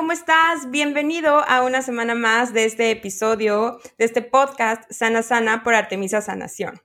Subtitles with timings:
[0.00, 0.70] ¿Cómo estás?
[0.70, 6.22] Bienvenido a una semana más de este episodio, de este podcast Sana Sana por Artemisa
[6.22, 6.80] Sanación.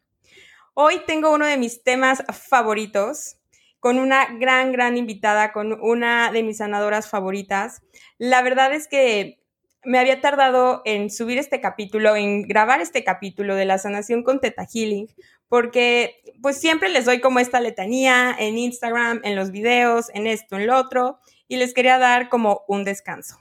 [0.73, 3.37] Hoy tengo uno de mis temas favoritos
[3.79, 7.81] con una gran, gran invitada, con una de mis sanadoras favoritas.
[8.17, 9.39] La verdad es que
[9.85, 14.41] me había tardado en subir este capítulo, en grabar este capítulo de la sanación con
[14.41, 15.07] Teta Healing,
[15.47, 20.57] porque pues siempre les doy como esta letanía en Instagram, en los videos, en esto,
[20.57, 23.39] en lo otro, y les quería dar como un descanso.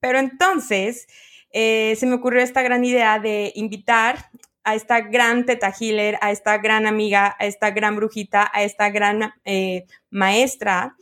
[0.00, 1.06] Pero entonces
[1.52, 4.30] eh, se me ocurrió esta gran idea de invitar
[4.64, 8.90] a esta gran teta healer, a esta gran amiga, a esta gran brujita, a esta
[8.90, 10.96] gran eh, maestra,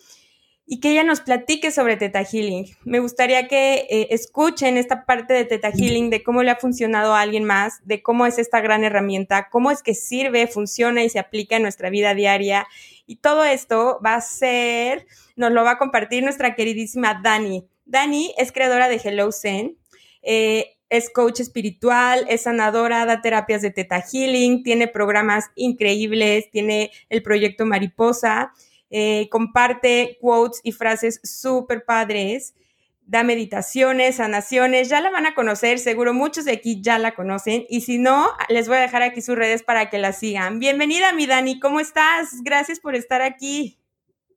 [0.66, 2.66] y que ella nos platique sobre Teta Healing.
[2.84, 7.14] Me gustaría que eh, escuchen esta parte de Teta Healing, de cómo le ha funcionado
[7.14, 11.10] a alguien más, de cómo es esta gran herramienta, cómo es que sirve, funciona y
[11.10, 12.66] se aplica en nuestra vida diaria.
[13.06, 17.66] Y todo esto va a ser, nos lo va a compartir nuestra queridísima Dani.
[17.84, 19.76] Dani es creadora de Hello Zen.
[20.22, 26.92] Eh, es coach espiritual, es sanadora, da terapias de Teta Healing, tiene programas increíbles, tiene
[27.08, 28.52] el proyecto Mariposa
[28.96, 32.54] eh, comparte quotes y frases súper padres,
[33.02, 37.66] da meditaciones, sanaciones, ya la van a conocer, seguro muchos de aquí ya la conocen
[37.68, 40.60] y si no, les voy a dejar aquí sus redes para que la sigan.
[40.60, 42.40] Bienvenida, mi Dani, ¿cómo estás?
[42.44, 43.80] Gracias por estar aquí.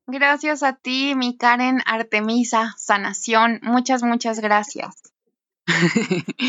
[0.07, 3.59] Gracias a ti, mi Karen Artemisa, sanación.
[3.61, 5.03] Muchas, muchas gracias.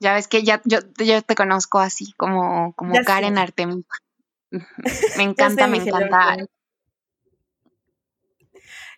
[0.00, 0.80] ya ves que ya yo,
[1.22, 3.86] te conozco así, como, como Karen Artemisa.
[5.16, 6.36] Me encanta, me encanta.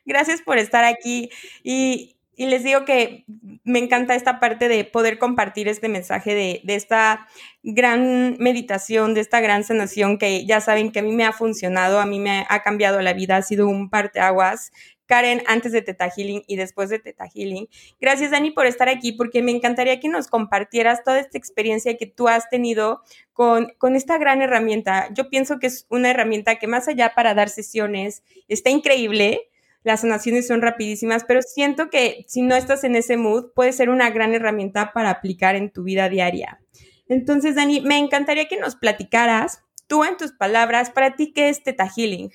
[0.04, 1.30] Gracias por estar aquí
[1.62, 3.24] y, les digo que
[3.62, 7.28] me encanta esta parte de poder compartir este mensaje de, de, esta
[7.62, 12.00] gran meditación, de esta gran sanación que ya saben que a mí me ha funcionado,
[12.00, 14.72] a mí me ha cambiado la vida, ha sido un parteaguas.
[15.12, 17.68] Karen, antes de Teta Healing y después de Teta Healing.
[18.00, 22.06] Gracias, Dani, por estar aquí, porque me encantaría que nos compartieras toda esta experiencia que
[22.06, 23.02] tú has tenido
[23.34, 25.10] con, con esta gran herramienta.
[25.12, 29.50] Yo pienso que es una herramienta que más allá para dar sesiones, está increíble,
[29.84, 33.90] las sanaciones son rapidísimas, pero siento que si no estás en ese mood, puede ser
[33.90, 36.60] una gran herramienta para aplicar en tu vida diaria.
[37.08, 41.62] Entonces, Dani, me encantaría que nos platicaras, tú en tus palabras, para ti, ¿qué es
[41.62, 42.30] Teta Healing?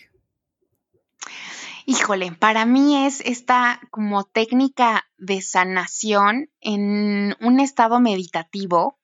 [1.86, 9.00] Híjole, para mí es esta como técnica de sanación en un estado meditativo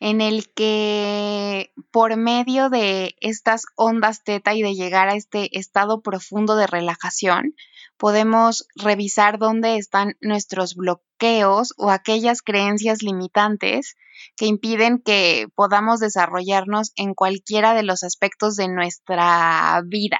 [0.00, 6.02] en el que por medio de estas ondas teta y de llegar a este estado
[6.02, 7.54] profundo de relajación,
[7.96, 13.96] podemos revisar dónde están nuestros bloqueos o aquellas creencias limitantes
[14.36, 20.18] que impiden que podamos desarrollarnos en cualquiera de los aspectos de nuestra vida.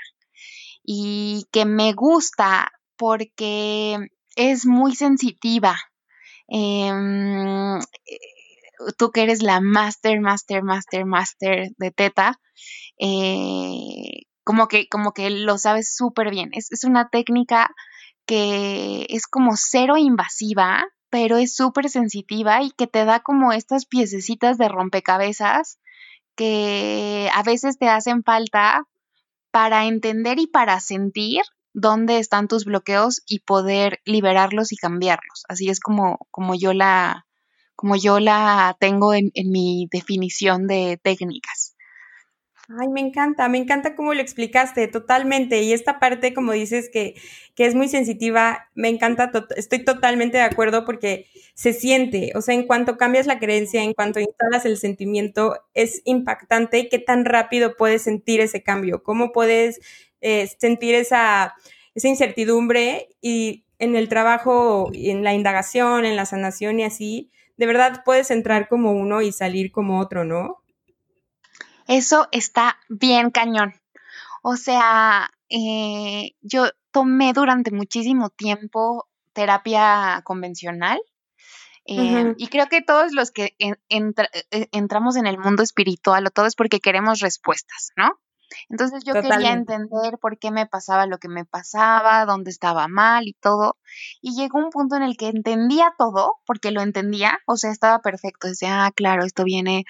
[0.82, 3.98] Y que me gusta porque
[4.34, 5.76] es muy sensitiva.
[6.48, 7.78] Em,
[8.96, 12.40] tú que eres la master, master, master, master de teta,
[12.98, 16.50] eh, como, que, como que lo sabes súper bien.
[16.52, 17.70] Es, es una técnica
[18.26, 23.86] que es como cero invasiva, pero es súper sensitiva y que te da como estas
[23.86, 25.78] piececitas de rompecabezas
[26.36, 28.84] que a veces te hacen falta
[29.50, 35.44] para entender y para sentir dónde están tus bloqueos y poder liberarlos y cambiarlos.
[35.48, 37.26] Así es como, como yo la,
[37.78, 41.76] como yo la tengo en, mi definición de técnicas.
[42.68, 45.62] Ay, me encanta, me encanta cómo lo explicaste totalmente.
[45.62, 47.14] Y esta parte, como dices, que,
[47.54, 52.56] que es muy sensitiva, me encanta, estoy totalmente de acuerdo porque se siente, o sea,
[52.56, 57.76] en cuanto cambias la creencia, en cuanto instalas el sentimiento, es impactante qué tan rápido
[57.76, 59.78] puedes sentir ese cambio, cómo puedes
[60.20, 61.54] eh, sentir esa,
[61.94, 67.66] esa incertidumbre y en el trabajo, en la indagación, en la sanación y así, de
[67.66, 70.62] verdad puedes entrar como uno y salir como otro, ¿no?
[71.88, 73.74] Eso está bien cañón.
[74.42, 81.00] O sea, eh, yo tomé durante muchísimo tiempo terapia convencional.
[81.84, 83.74] Eh, y creo que todos los que eh,
[84.70, 88.20] entramos en el mundo espiritual o todo es porque queremos respuestas, ¿no?
[88.68, 93.26] Entonces yo quería entender por qué me pasaba lo que me pasaba, dónde estaba mal
[93.26, 93.76] y todo.
[94.20, 98.00] Y llegó un punto en el que entendía todo, porque lo entendía, o sea, estaba
[98.00, 98.48] perfecto.
[98.48, 99.84] Decía, ah, claro, esto viene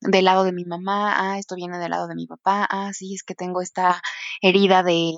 [0.00, 3.14] del lado de mi mamá, ah, esto viene del lado de mi papá, ah, sí,
[3.14, 4.02] es que tengo esta
[4.40, 5.12] herida de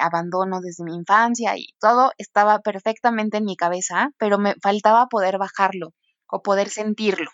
[0.00, 5.38] abandono desde mi infancia y todo estaba perfectamente en mi cabeza, pero me faltaba poder
[5.38, 5.90] bajarlo
[6.26, 7.30] o poder sentirlo.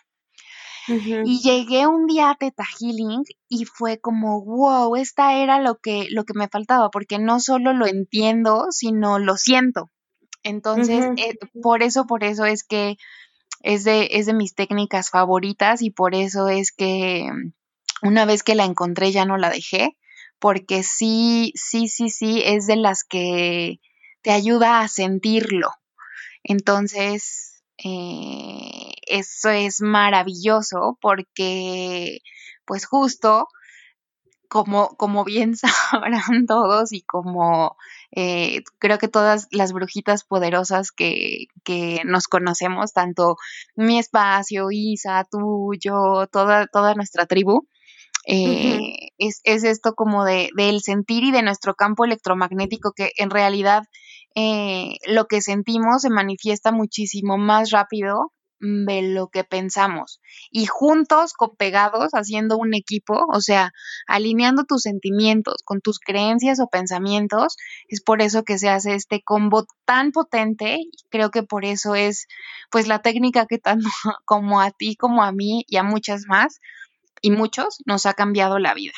[0.89, 6.07] Y llegué un día a Teta Healing y fue como, wow, esta era lo que,
[6.11, 9.91] lo que me faltaba, porque no solo lo entiendo, sino lo siento.
[10.43, 12.97] Entonces, eh, por eso, por eso es que
[13.63, 17.29] es de, es de mis técnicas favoritas y por eso es que
[18.03, 19.97] una vez que la encontré ya no la dejé,
[20.39, 23.81] porque sí, sí, sí, sí, es de las que
[24.23, 25.71] te ayuda a sentirlo.
[26.43, 28.80] Entonces, eh,
[29.11, 32.21] eso es maravilloso porque,
[32.65, 33.49] pues justo,
[34.49, 35.55] como, como bien
[35.93, 37.77] sabrán todos y como
[38.13, 43.37] eh, creo que todas las brujitas poderosas que, que, nos conocemos, tanto
[43.77, 47.69] mi espacio, Isa, tú, yo, toda, toda nuestra tribu,
[48.27, 53.31] eh, es, es, esto como de, del sentir y de nuestro campo electromagnético que en
[53.31, 53.85] realidad
[54.35, 60.21] eh, lo que sentimos se manifiesta muchísimo más rápido de lo que pensamos
[60.51, 63.73] y juntos, copegados, haciendo un equipo, o sea,
[64.07, 67.57] alineando tus sentimientos con tus creencias o pensamientos,
[67.89, 70.79] es por eso que se hace este combo tan potente
[71.11, 72.27] creo que por eso es
[72.71, 73.89] pues la técnica que tanto
[74.25, 76.61] como a ti como a mí y a muchas más
[77.23, 78.95] y muchos nos ha cambiado la vida.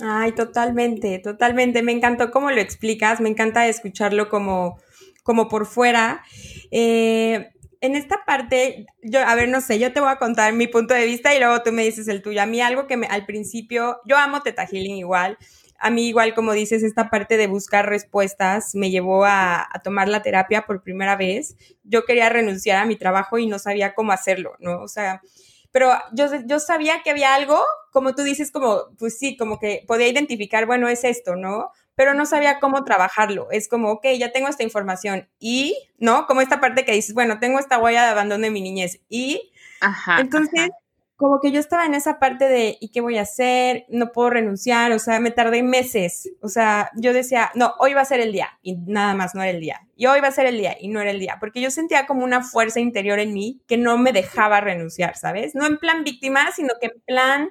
[0.00, 1.82] Ay, totalmente, totalmente.
[1.82, 4.78] Me encantó cómo lo explicas, me encanta escucharlo como,
[5.22, 6.22] como por fuera.
[6.70, 7.50] Eh,
[7.80, 10.94] en esta parte, yo, a ver, no sé, yo te voy a contar mi punto
[10.94, 12.42] de vista y luego tú me dices el tuyo.
[12.42, 15.38] A mí algo que me, al principio, yo amo Teta Healing igual.
[15.78, 20.08] A mí igual, como dices, esta parte de buscar respuestas me llevó a, a, tomar
[20.08, 21.56] la terapia por primera vez.
[21.84, 24.80] Yo quería renunciar a mi trabajo y no sabía cómo hacerlo, ¿no?
[24.82, 25.22] O sea,
[25.70, 27.60] pero yo, yo sabía que había algo,
[27.92, 31.70] como tú dices, como, pues sí, como que podía identificar, bueno, es esto, ¿no?
[31.98, 33.48] Pero no sabía cómo trabajarlo.
[33.50, 36.28] Es como, ok, ya tengo esta información y, ¿no?
[36.28, 39.50] Como esta parte que dices, bueno, tengo esta huella de abandono de mi niñez y,
[39.80, 40.70] ajá, entonces,
[41.16, 43.86] como que yo estaba en esa parte de, ¿y qué voy a hacer?
[43.88, 48.02] No puedo renunciar, o sea, me tardé meses, o sea, yo decía, no, hoy va
[48.02, 50.32] a ser el día, y nada más no era el día, y hoy va a
[50.32, 53.18] ser el día, y no era el día, porque yo sentía como una fuerza interior
[53.18, 55.56] en mí que no me dejaba renunciar, ¿sabes?
[55.56, 57.50] No en plan víctima, sino que en plan,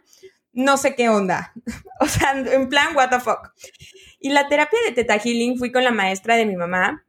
[0.54, 1.52] no sé qué onda,
[2.00, 3.52] o sea, en plan, what the fuck.
[4.20, 7.06] Y la terapia de Teta Healing fui con la maestra de mi mamá,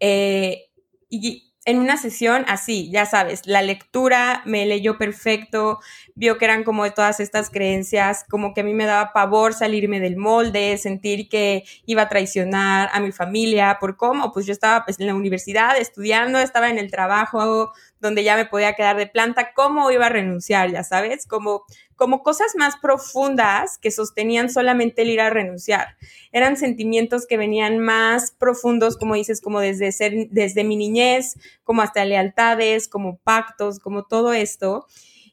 [0.00, 0.64] eh,
[1.08, 5.80] y en una sesión así, ya sabes, la lectura me leyó perfecto,
[6.14, 9.98] vio que eran como todas estas creencias, como que a mí me daba pavor salirme
[9.98, 14.84] del molde, sentir que iba a traicionar a mi familia, por cómo, pues yo estaba
[14.84, 19.06] pues, en la universidad estudiando, estaba en el trabajo donde ya me podía quedar de
[19.06, 21.64] planta, cómo iba a renunciar, ya sabes, como
[21.96, 25.96] como cosas más profundas que sostenían solamente el ir a renunciar.
[26.30, 31.34] Eran sentimientos que venían más profundos, como dices, como desde ser, desde mi niñez,
[31.64, 34.86] como hasta lealtades, como pactos, como todo esto.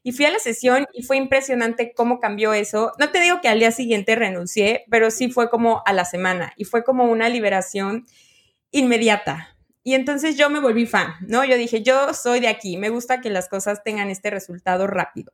[0.04, 2.94] Y fui a la sesión y fue impresionante cómo cambió eso.
[2.98, 6.54] No te digo que al día siguiente renuncié, pero sí fue como a la semana
[6.58, 8.06] y fue como una liberación
[8.72, 9.53] inmediata.
[9.84, 11.44] Y entonces yo me volví fan, ¿no?
[11.44, 15.34] Yo dije, yo soy de aquí, me gusta que las cosas tengan este resultado rápido.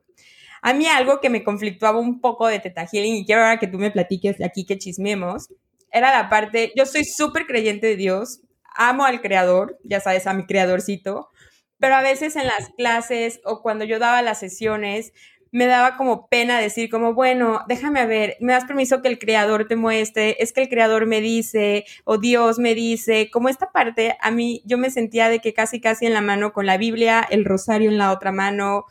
[0.60, 3.68] A mí algo que me conflictuaba un poco de Teta Healing, y quiero ahora que
[3.68, 5.48] tú me platiques aquí que chismemos,
[5.92, 8.40] era la parte, yo soy súper creyente de Dios,
[8.76, 11.30] amo al creador, ya sabes, a mi creadorcito,
[11.78, 15.12] pero a veces en las clases o cuando yo daba las sesiones,
[15.52, 19.66] me daba como pena decir como, bueno, déjame ver, me das permiso que el creador
[19.66, 24.16] te muestre, es que el creador me dice, o Dios me dice, como esta parte,
[24.20, 27.26] a mí yo me sentía de que casi casi en la mano con la Biblia,
[27.28, 28.84] el rosario en la otra mano,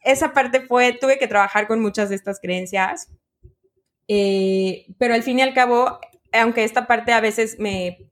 [0.00, 3.08] esa parte fue, tuve que trabajar con muchas de estas creencias,
[4.08, 6.00] eh, pero al fin y al cabo,
[6.32, 8.10] aunque esta parte a veces me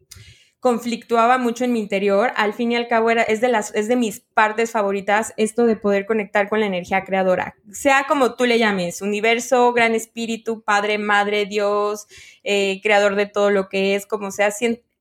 [0.61, 3.89] conflictuaba mucho en mi interior, al fin y al cabo era, es, de las, es
[3.89, 8.45] de mis partes favoritas esto de poder conectar con la energía creadora, sea como tú
[8.45, 12.07] le llames, universo, gran espíritu, padre, madre, Dios,
[12.45, 14.51] eh, creador de todo lo que es, como sea,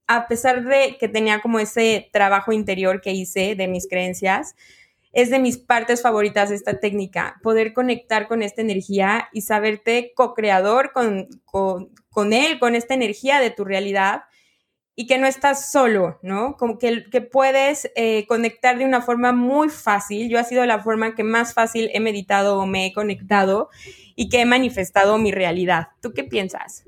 [0.08, 4.56] a pesar de que tenía como ese trabajo interior que hice de mis creencias,
[5.12, 10.94] es de mis partes favoritas esta técnica, poder conectar con esta energía y saberte co-creador
[10.94, 14.24] con, con, él, con esta energía de tu realidad
[15.00, 16.58] y que no estás solo, ¿no?
[16.58, 20.30] Como que, que puedes eh, conectar de una forma muy fácil.
[20.30, 23.70] Yo ha sido la forma que más fácil he meditado o me he conectado
[24.18, 25.88] y que he manifestado mi realidad.
[26.02, 26.84] ¿Tú qué piensas?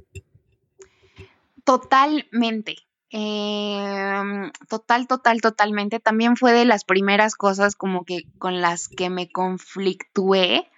[1.64, 2.76] Totalmente.
[3.12, 6.02] Em, total, total, totalmente.
[6.02, 10.70] También fue de las primeras cosas como que con las que me conflictué,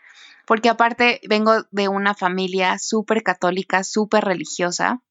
[0.45, 5.01] porque aparte vengo de una familia súper católica, súper religiosa.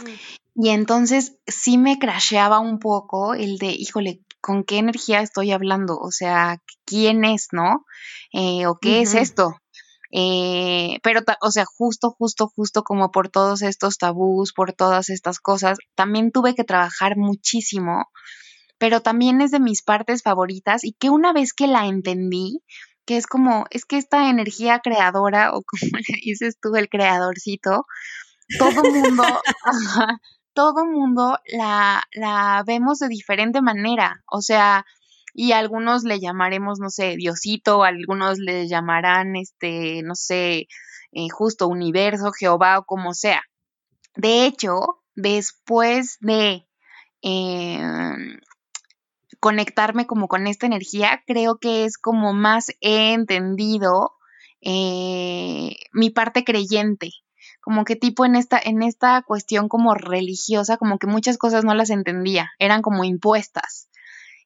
[0.00, 0.62] Mm.
[0.64, 5.98] Y entonces sí me crasheaba un poco el de, híjole, ¿con qué energía estoy hablando?
[5.98, 7.86] O sea, ¿quién es, no?
[8.32, 9.56] Eh, ¿O qué es esto?
[10.10, 15.40] Eh, pero, o sea, justo, justo, justo como por todos estos tabús, por todas estas
[15.40, 18.10] cosas, también tuve que trabajar muchísimo,
[18.76, 22.62] pero también es de mis partes favoritas y que una vez que la entendí,
[23.06, 27.86] que es como, es que esta energía creadora, o como le dices tú, el creadorcito,
[28.58, 29.24] todo mundo,
[30.54, 34.22] todo mundo la, la vemos de diferente manera.
[34.30, 34.84] O sea,
[35.34, 40.66] y algunos le llamaremos, no sé, Diosito, algunos le llamarán, este, no sé,
[41.12, 43.42] eh, justo universo, Jehová o como sea.
[44.14, 46.66] De hecho, después de
[47.22, 48.40] em,
[49.40, 54.12] conectarme como con esta energía, creo que es como más he entendido
[54.60, 57.10] eh, mi parte creyente
[57.62, 61.74] como que tipo en esta, en esta cuestión como religiosa, como que muchas cosas no
[61.74, 63.88] las entendía, eran como impuestas.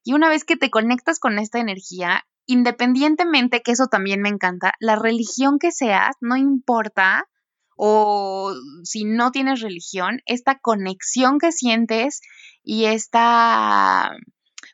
[0.03, 4.73] Y una vez que te conectas con esta energía, independientemente, que eso también me encanta,
[4.79, 7.27] la religión que seas, no importa,
[7.75, 12.21] o si no tienes religión, esta conexión que sientes
[12.63, 14.11] y esta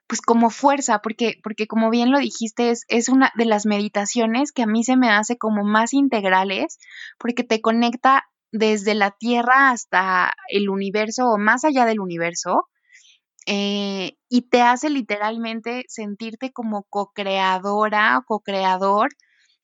[0.07, 4.51] pues como fuerza, porque, porque como bien lo dijiste, es, es una de las meditaciones
[4.51, 6.77] que a mí se me hace como más integrales,
[7.17, 12.69] porque te conecta desde la Tierra hasta el universo o más allá del universo,
[13.45, 19.09] eh, y te hace literalmente sentirte como co-creadora o co-creador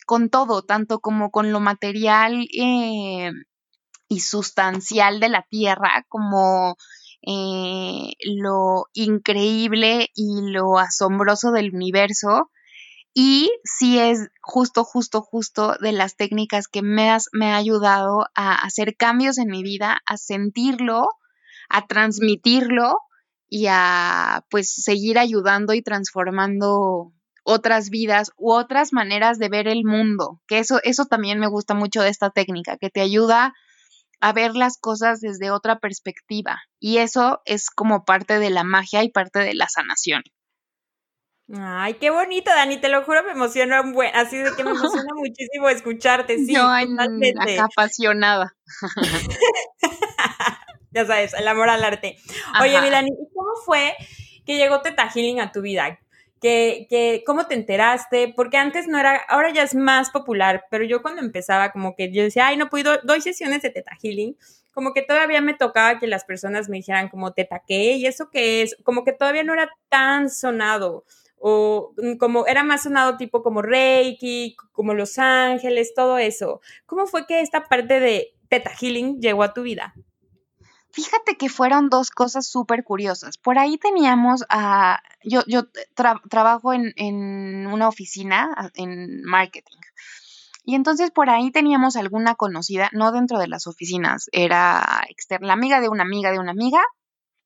[0.05, 3.31] con todo, tanto como con lo material eh,
[4.09, 6.75] y sustancial de la Tierra, como
[7.21, 12.49] eh, lo increíble y lo asombroso del universo,
[13.13, 18.55] y sí es justo, justo, justo de las técnicas que me, me ha ayudado a
[18.55, 21.07] hacer cambios en mi vida, a sentirlo,
[21.69, 22.99] a transmitirlo
[23.47, 27.11] y a pues seguir ayudando y transformando
[27.43, 31.73] otras vidas u otras maneras de ver el mundo, que eso, eso también me gusta
[31.73, 33.53] mucho de esta técnica, que te ayuda
[34.21, 36.61] a ver las cosas desde otra perspectiva.
[36.79, 40.21] Y eso es como parte de la magia y parte de la sanación.
[41.57, 44.71] Ay, qué bonito, Dani, te lo juro, me emociona un buen, así de que me
[44.71, 47.59] emociona muchísimo escucharte, sí, Yo totalmente.
[47.59, 48.55] apasionada.
[50.91, 52.17] ya sabes, el amor al arte.
[52.61, 53.95] Oye, mi Dani, ¿cómo fue
[54.45, 55.99] que llegó Teta Healing a tu vida?
[56.39, 58.31] Que, que, ¿Cómo te enteraste?
[58.35, 62.13] Porque antes no era, ahora ya es más popular, pero yo cuando empezaba como que
[62.13, 64.37] yo decía, ay, no puedo, doy sesiones de Teta Healing,
[64.71, 68.29] como que todavía me tocaba que las personas me dijeran como Teta qué y eso
[68.29, 71.05] qué es, como que todavía no era tan sonado
[71.39, 76.61] o mm, como era más sonado tipo como Reiki, como Los Ángeles, todo eso.
[76.85, 79.93] ¿Cómo fue que esta parte de Theta Healing llegó a tu vida?
[80.91, 83.37] Fíjate que fueron dos cosas súper curiosas.
[83.37, 84.99] Por ahí teníamos a...
[85.23, 85.65] Yo, yo
[86.29, 89.77] trabajo en, en, una oficina en marketing.
[90.65, 95.53] Y entonces por ahí teníamos alguna conocida, no dentro de las oficinas, era externa, la
[95.53, 96.81] amiga de una amiga de una amiga.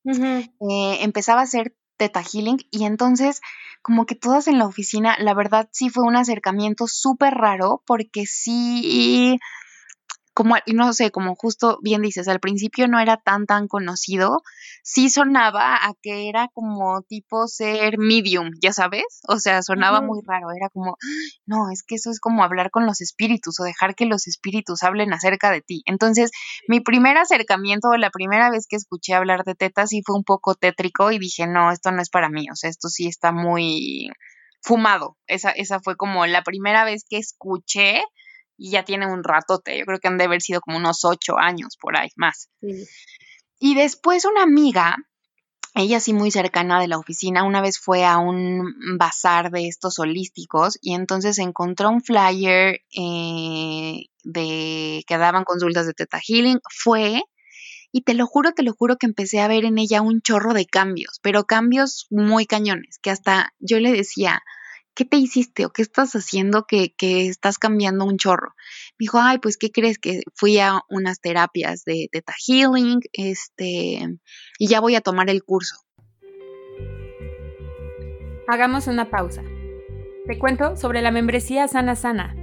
[0.04, 3.40] Eh, empezaba a hacer Teta Healing y entonces
[3.82, 8.26] como que todas en la oficina, la verdad sí fue un acercamiento súper raro porque
[8.26, 9.38] sí
[10.34, 14.42] como, no sé, como justo bien dices, al principio no era tan, tan conocido,
[14.82, 20.20] sí sonaba a que era como tipo ser medium, ya sabes, o sea, sonaba muy
[20.26, 20.96] raro, era como,
[21.46, 24.82] no, es que eso es como hablar con los espíritus o dejar que los espíritus
[24.82, 25.82] hablen acerca de ti.
[25.86, 26.32] Entonces,
[26.66, 30.56] mi primer acercamiento, la primera vez que escuché hablar de tetas, sí fue un poco
[30.56, 34.08] tétrico y dije, no, esto no es para mí, o sea, esto sí está muy
[34.60, 35.16] fumado.
[35.26, 38.02] Esa, esa fue como la primera vez que escuché
[38.56, 41.38] y ya tiene un ratote, yo creo que han de haber sido como unos ocho
[41.38, 42.48] años por ahí más.
[43.58, 44.96] Y después una amiga,
[45.74, 49.98] ella sí muy cercana de la oficina, una vez fue a un bazar de estos
[49.98, 57.22] holísticos y entonces encontró un flyer eh, de que daban consultas de Teta Healing, fue
[57.90, 60.52] y te lo juro, te lo juro que empecé a ver en ella un chorro
[60.52, 64.42] de cambios, pero cambios muy cañones, que hasta yo le decía,
[64.94, 68.54] ¿qué te hiciste o qué estás haciendo que, estás cambiando un chorro?
[68.98, 69.98] Me dijo, ay, pues, ¿qué crees?
[69.98, 74.18] Que fui a unas terapias de Theta Healing, este,
[74.58, 75.76] y ya voy a tomar el curso.
[78.46, 79.42] Hagamos una pausa.
[80.26, 82.34] Te cuento sobre la membresía Sana Sana.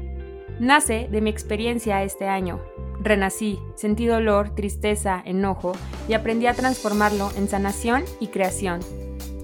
[0.60, 2.62] Nace de mi experiencia este año.
[3.00, 5.74] Renací, sentí dolor, tristeza, enojo
[6.08, 8.81] y aprendí a transformarlo en sanación y creación.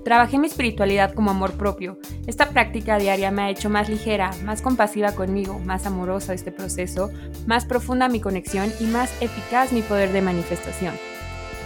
[0.08, 2.00] Trabajé mi espiritualidad como amor propio.
[2.28, 7.12] Esta práctica diaria me ha hecho más ligera, más compasiva conmigo, más amorosa este proceso,
[7.46, 10.94] más profunda mi conexión y más eficaz mi poder de manifestación.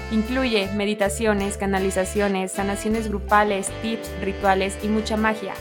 [0.10, 5.54] Incluye meditaciones, canalizaciones, sanaciones grupales, tips, rituales y mucha magia.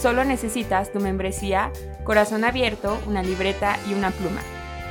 [0.00, 1.70] Solo necesitas tu membresía,
[2.02, 4.40] corazón abierto, una libreta y una pluma.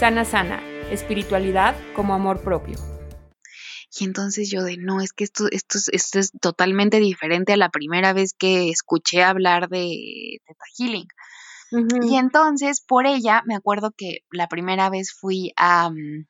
[0.00, 2.78] Sana Sana, espiritualidad como amor propio.
[3.98, 7.68] Y entonces yo de, no, es que esto, esto, esto es totalmente diferente a la
[7.68, 11.08] primera vez que escuché hablar de Teta Healing.
[12.02, 16.26] Y entonces, por ella, me acuerdo que la primera vez fui a, mm,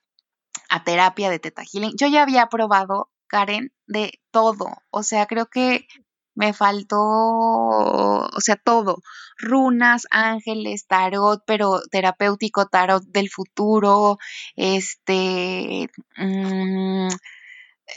[0.70, 1.92] a terapia de Teta Healing.
[1.98, 4.68] Yo ya había probado, Karen, de todo.
[4.90, 5.86] O sea, creo que
[6.34, 9.02] me faltó, o sea, todo.
[9.38, 14.18] Runas, ángeles, tarot, pero terapéutico, tarot del futuro,
[14.56, 17.08] este, mmm,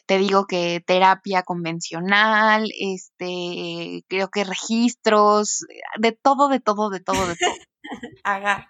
[0.06, 5.66] te digo que terapia convencional, este, creo que registros,
[5.98, 7.54] de todo, de todo, de todo, de todo.
[8.24, 8.70] Haga.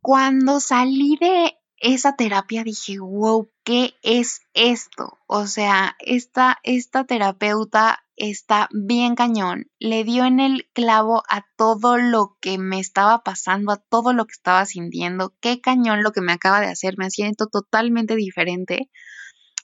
[0.00, 5.18] Cuando salí de esa terapia dije, wow, ¿qué es esto?
[5.26, 11.96] O sea, esta, esta terapeuta está bien cañón, le dio en el clavo a todo
[11.98, 16.20] lo que me estaba pasando, a todo lo que estaba sintiendo, qué cañón lo que
[16.20, 18.90] me acaba de hacer, me siento totalmente diferente.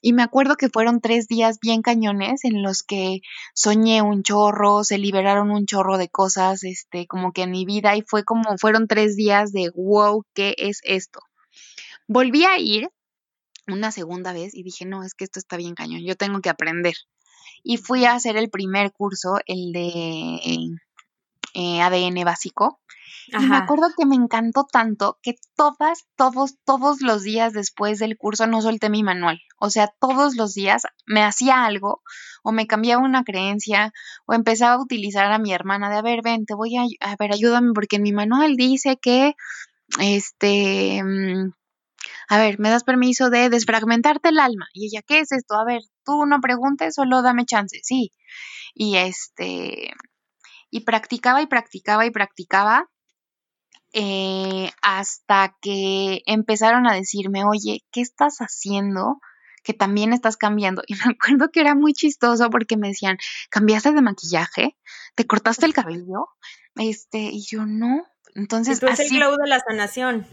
[0.01, 3.23] Y me acuerdo que fueron tres días bien cañones en los que
[3.55, 7.97] soñé un chorro, se liberaron un chorro de cosas, este, como que en mi vida
[7.97, 11.21] y fue como, fueron tres días de wow, ¿qué es esto?
[12.07, 12.89] Volví a ir
[13.67, 16.51] una segunda vez y dije, no, es que esto está bien cañón, yo tengo que
[16.51, 16.95] aprender.
[17.63, 20.69] Y fui a hacer el primer curso, el de
[21.55, 22.81] eh, ADN básico,
[23.29, 28.17] y me acuerdo que me encantó tanto que todas, todos, todos los días después del
[28.19, 29.41] curso no solté mi manual.
[29.59, 32.03] O sea, todos los días me hacía algo
[32.43, 33.93] o me cambiaba una creencia
[34.27, 37.17] o empezaba a utilizar a mi hermana de, a ver, ven, te voy a, a
[37.17, 39.35] ver, ayúdame porque en mi manual dice que,
[39.99, 41.53] este, mm,
[42.29, 44.67] a ver, me das permiso de desfragmentarte el alma.
[44.73, 45.55] Y ella, ¿qué es esto?
[45.57, 48.13] A ver, tú no preguntes, solo dame chance, sí.
[48.75, 49.93] Y este,
[50.71, 52.89] y practicaba y practicaba y practicaba
[53.93, 59.21] eh, hasta que empezaron a decirme, oye, ¿qué estás haciendo?
[59.63, 60.83] Que también estás cambiando.
[60.89, 63.19] Y me acuerdo que era muy chistoso porque me decían,
[63.51, 64.77] ¿cambiaste de maquillaje?
[65.15, 66.27] ¿Te cortaste el cabello?
[66.75, 68.05] Este, y yo no.
[68.35, 70.27] Entonces, es el glow de la sanación.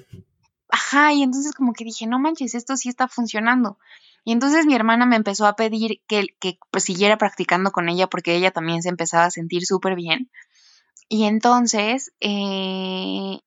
[0.72, 3.78] Ajá, y entonces como que dije, no manches, esto sí está funcionando.
[4.24, 8.08] Y entonces mi hermana me empezó a pedir que, que pues, siguiera practicando con ella
[8.08, 10.32] porque ella también se empezaba a sentir súper bien.
[11.10, 13.40] Y entonces eh,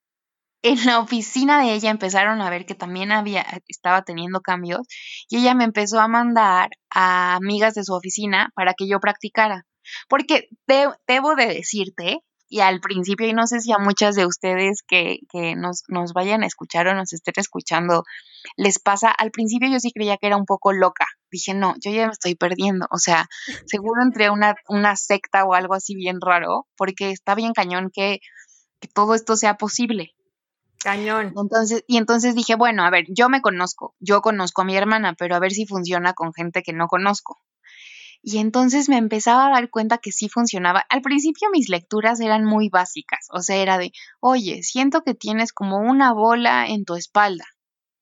[0.65, 4.81] en la oficina de ella empezaron a ver que también había, estaba teniendo cambios
[5.29, 9.67] y ella me empezó a mandar a amigas de su oficina para que yo practicara.
[10.09, 14.83] Porque debo de decirte, y al principio, y no sé si a muchas de ustedes
[14.87, 18.05] que, que nos, nos, vayan a escuchar o nos estén escuchando,
[18.57, 21.07] les pasa, al principio yo sí creía que era un poco loca.
[21.31, 22.87] Dije, no, yo ya me estoy perdiendo.
[22.91, 23.27] O sea,
[23.67, 27.91] seguro entré a una, una secta o algo así bien raro, porque está bien cañón
[27.93, 28.21] que,
[28.81, 30.15] que todo esto sea posible.
[30.79, 31.33] Cañón.
[31.37, 35.15] Entonces, y entonces dije, bueno, a ver, yo me conozco, yo conozco a mi hermana,
[35.19, 37.41] pero a ver si funciona con gente que no conozco.
[38.27, 40.85] Y entonces me empezaba a dar cuenta que sí funcionaba.
[40.89, 45.53] Al principio mis lecturas eran muy básicas, o sea, era de, oye, siento que tienes
[45.53, 47.45] como una bola en tu espalda.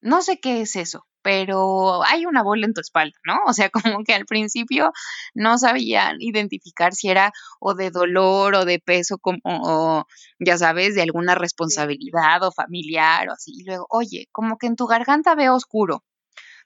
[0.01, 3.39] No sé qué es eso pero hay una bola en tu espalda, ¿no?
[3.47, 4.93] O sea, como que al principio
[5.35, 10.05] no sabía identificar si era o de dolor o de peso, como, o,
[10.39, 13.53] ya sabes, de alguna responsabilidad o familiar o así.
[13.55, 16.05] Y luego, oye, como que en tu garganta veo oscuro.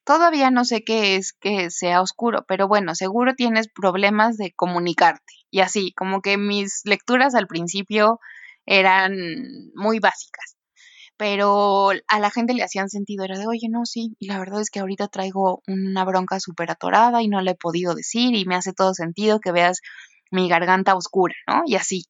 [0.06, 5.34] Todavía no sé qué es que sea oscuro, pero bueno, seguro tienes problemas de comunicarte.
[5.50, 8.20] Y así, como que mis lecturas al principio
[8.64, 9.12] eran
[9.74, 10.56] muy básicas
[11.16, 14.60] pero a la gente le hacían sentido, era de, oye, no, sí, y la verdad
[14.60, 18.44] es que ahorita traigo una bronca súper atorada y no le he podido decir y
[18.44, 19.80] me hace todo sentido que veas
[20.30, 21.62] mi garganta oscura, ¿no?
[21.66, 22.04] Y así.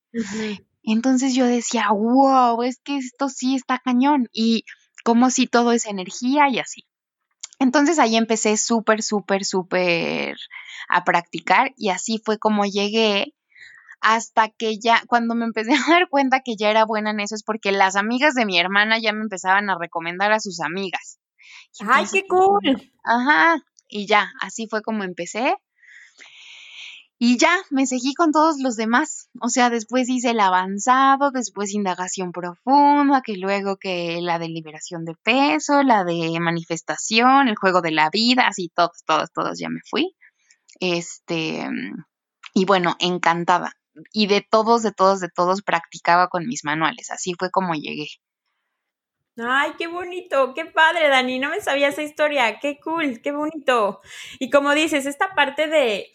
[0.83, 4.65] Entonces yo decía, wow, es que esto sí está cañón y
[5.05, 6.85] como si todo es energía y así.
[7.59, 10.37] Entonces ahí empecé súper, súper, súper
[10.89, 13.35] a practicar y así fue como llegué
[14.01, 17.35] hasta que ya, cuando me empecé a dar cuenta que ya era buena en eso
[17.35, 21.19] es porque las amigas de mi hermana ya me empezaban a recomendar a sus amigas.
[21.81, 22.93] ¡Ay, qué cool!
[23.05, 25.57] Ajá, y ya, así fue como empecé.
[27.19, 29.31] Y ya, me seguí con todos los demás.
[29.41, 35.07] O sea, después hice el avanzado, después indagación profunda, que luego que la de liberación
[35.07, 39.71] de peso, la de manifestación, el juego de la vida, así todos, todos, todos ya
[39.71, 40.15] me fui.
[40.79, 41.67] Este,
[42.53, 43.73] y bueno, encantada.
[44.13, 47.11] Y de todos, de todos, de todos practicaba con mis manuales.
[47.11, 48.09] Así fue como llegué.
[49.39, 51.39] Ay, qué bonito, qué padre, Dani.
[51.39, 52.59] No me sabía esa historia.
[52.59, 54.01] Qué cool, qué bonito.
[54.39, 56.11] Y como dices, esta parte de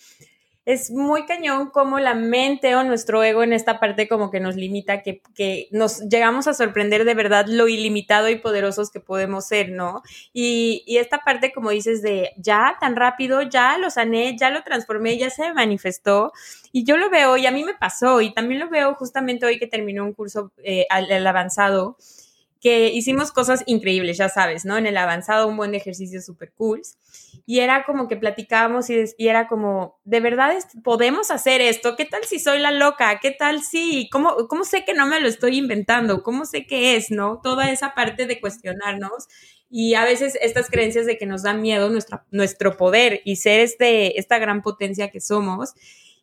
[0.71, 4.55] es muy cañón como la mente o nuestro ego en esta parte como que nos
[4.55, 9.47] limita, que, que, nos llegamos a sorprender de verdad lo ilimitado y poderosos que podemos
[9.47, 10.01] ser, ¿no?
[10.31, 14.63] Y, y, esta parte, como dices, de ya tan rápido, ya lo sané, ya lo
[14.63, 16.31] transformé, ya se manifestó.
[16.71, 19.59] Y yo lo veo y a mí me pasó y también lo veo justamente hoy
[19.59, 21.97] que terminó un curso eh, al, avanzado
[22.61, 24.77] que hicimos cosas increíbles, ya sabes, ¿no?
[24.77, 26.81] En el avanzado un buen ejercicio súper cool.
[27.47, 31.95] Y era como que platicábamos y, era como, ¿de verdad podemos hacer esto?
[31.95, 33.19] ¿Qué tal si soy la loca?
[33.19, 34.07] ¿Qué tal si?
[34.11, 36.21] ¿Cómo, ¿Cómo sé que no me lo estoy inventando?
[36.21, 37.41] ¿Cómo sé qué es, no?
[37.41, 39.27] Toda esa parte de cuestionarnos
[39.67, 43.61] y a veces estas creencias de que nos da miedo nuestro, nuestro poder y ser
[43.61, 45.73] este, esta gran potencia que somos.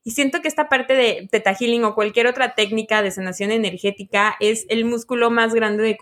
[0.08, 4.36] Y siento que esta parte de Theta Healing o cualquier otra técnica de sanación energética
[4.40, 5.98] es el músculo más grande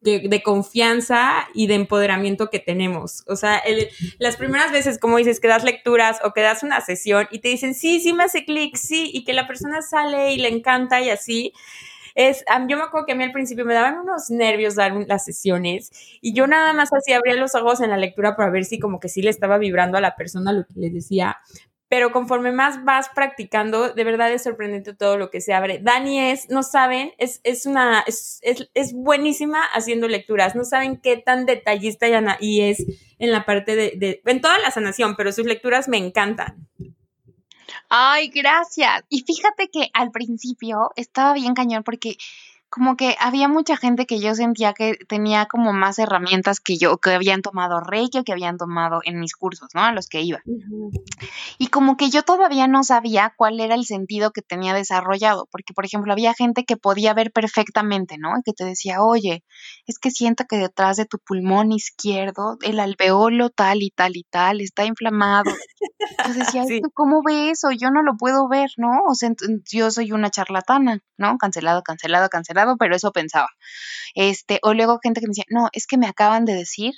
[0.00, 3.24] de, confianza y de empoderamiento que tenemos.
[3.26, 3.62] O sea,
[4.18, 7.48] las primeras veces, como dices, que das lecturas o que das una sesión y te
[7.48, 11.02] dicen, sí, sí me hace clic, sí, y que la persona sale y le encanta
[11.02, 11.52] y así
[12.14, 15.24] es, yo me acuerdo que a mí al principio me daban unos nervios dar las
[15.24, 18.78] sesiones y yo nada más así abría los ojos en la lectura para ver si
[18.78, 21.38] como que sí le estaba vibrando a la persona lo que le decía,
[21.92, 25.78] pero conforme más vas practicando, de verdad es sorprendente todo lo que se abre.
[25.78, 31.18] Dani es, no saben, es, es una, es, es, buenísima haciendo lecturas, no saben qué
[31.18, 32.06] tan detallista
[32.40, 32.82] y es
[33.18, 36.66] en la parte de, de, en toda la sanación, pero sus lecturas me encantan.
[37.90, 39.04] Ay, gracias.
[39.10, 42.16] Y fíjate que al principio estaba bien cañón porque
[42.72, 46.96] como que había mucha gente que yo sentía que tenía como más herramientas que yo,
[46.96, 49.82] que habían tomado Reiki o que habían tomado en mis cursos, ¿no?
[49.82, 50.40] A los que iba.
[51.58, 55.74] Y como que yo todavía no sabía cuál era el sentido que tenía desarrollado, porque
[55.74, 58.38] por ejemplo había gente que podía ver perfectamente, ¿no?
[58.38, 59.44] Y que te decía, oye,
[59.86, 64.24] es que siento que detrás de tu pulmón izquierdo el alveolo tal y tal y
[64.24, 65.50] tal está inflamado.
[66.26, 67.70] Yo decía, ¿cómo ve eso?
[67.70, 69.02] Yo no lo puedo ver, ¿no?
[69.06, 69.30] O sea,
[69.70, 71.36] yo soy una charlatana, ¿no?
[71.36, 73.48] Cancelado, cancelado, cancelado pero eso pensaba.
[74.14, 76.94] Este, o luego gente que me decía, no, es que me acaban de decir.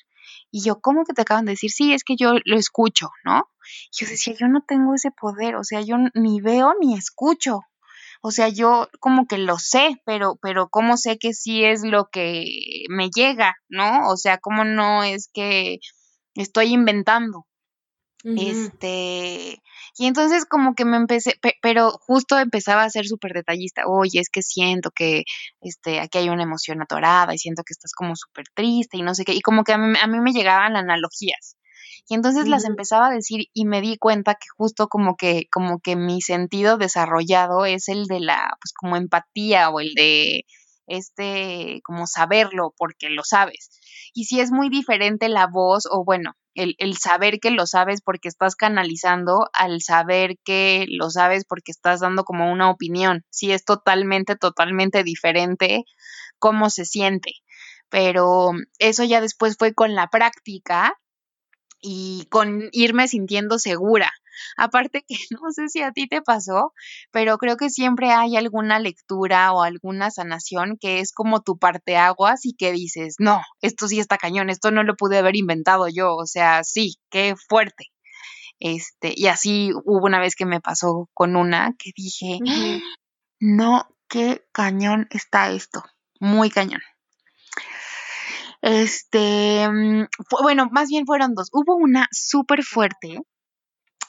[0.51, 1.71] Y yo, ¿cómo que te acaban de decir?
[1.71, 3.49] Sí, es que yo lo escucho, ¿no?
[3.93, 7.63] yo decía, yo no tengo ese poder, o sea, yo ni veo ni escucho.
[8.23, 12.09] O sea, yo como que lo sé, pero, pero ¿cómo sé que sí es lo
[12.11, 14.09] que me llega, ¿no?
[14.09, 15.79] O sea, ¿cómo no es que
[16.35, 17.47] estoy inventando?
[18.25, 19.63] Este,
[19.99, 24.31] y entonces como que me empecé, pero justo empezaba a ser súper detallista, oye, es
[24.31, 25.25] que siento que
[25.61, 29.15] este, aquí hay una emoción atorada y siento que estás como súper triste y no
[29.15, 31.57] sé qué, y como que a mí, a mí me llegaban analogías.
[32.09, 35.81] Y entonces las empezaba a decir y me di cuenta que justo como que, como
[35.81, 40.45] que mi sentido desarrollado es el de la, pues como empatía o el de
[40.87, 43.71] este, como saberlo porque lo sabes.
[44.13, 48.01] Y si es muy diferente la voz o bueno, el, el, saber que lo sabes
[48.03, 53.25] porque estás canalizando al saber que lo sabes porque estás dando como una opinión.
[53.31, 55.85] Sí es totalmente, totalmente diferente
[56.39, 57.33] cómo se siente.
[57.89, 60.95] Pero eso ya después fue con la práctica
[61.87, 64.11] y con irme sintiendo segura.
[64.57, 66.73] Aparte que no sé si a ti te pasó,
[67.13, 72.47] pero creo que siempre hay alguna lectura o alguna sanación que es como tu parteaguas
[72.47, 76.17] y que dices, no, esto sí está cañón, esto no lo pude haber inventado yo,
[76.17, 77.89] o sea, sí, qué fuerte.
[78.61, 82.39] Este, y así hubo una vez que me pasó con una que dije,
[83.41, 85.85] no, qué cañón está esto,
[86.19, 86.81] muy cañón.
[88.65, 90.07] Este, mm,
[90.43, 91.51] bueno, más bien fueron dos.
[91.53, 93.21] Hubo una súper fuerte,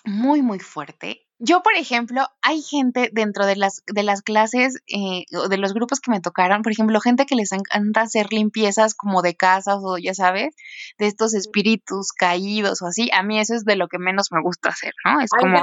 [0.05, 5.25] muy, muy fuerte, yo, por ejemplo, hay gente dentro de las, de las clases eh,
[5.37, 8.95] o de los grupos que me tocaron, por ejemplo, gente que les encanta hacer limpiezas
[8.95, 10.55] como de casas o ya sabes,
[10.97, 13.09] de estos espíritus caídos o así.
[13.13, 15.19] A mí eso es de lo que menos me gusta hacer, ¿no?
[15.19, 15.59] Es como...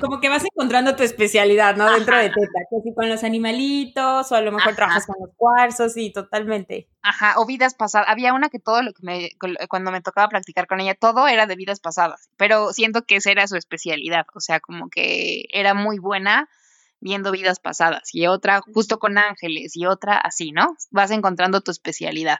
[0.00, 1.90] como, que, vas encontrando tu especialidad, ¿no?
[1.90, 5.34] Dentro de Teta, que si con los animalitos o a lo mejor trabajas con los
[5.36, 6.88] cuarzos, y totalmente.
[7.08, 8.08] Ajá, o vidas pasadas.
[8.08, 9.30] Había una que todo lo que me,
[9.68, 13.30] cuando me tocaba practicar con ella, todo era de vidas pasadas, pero siento que esa
[13.30, 16.48] era su especialidad, o sea, como que era muy buena
[16.98, 20.76] viendo vidas pasadas y otra justo con ángeles y otra así, ¿no?
[20.90, 22.38] Vas encontrando tu especialidad.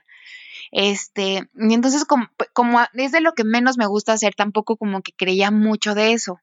[0.72, 5.02] Este, y entonces como, como es de lo que menos me gusta hacer, tampoco como
[5.02, 6.40] que creía mucho de eso.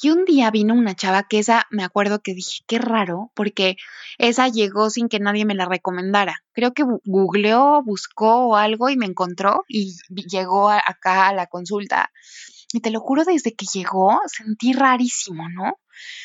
[0.00, 3.76] Y un día vino una chava que esa me acuerdo que dije, qué raro, porque
[4.18, 6.42] esa llegó sin que nadie me la recomendara.
[6.52, 12.10] Creo que googleó, buscó algo y me encontró y llegó acá a la consulta.
[12.72, 15.78] Y te lo juro, desde que llegó sentí rarísimo, ¿no?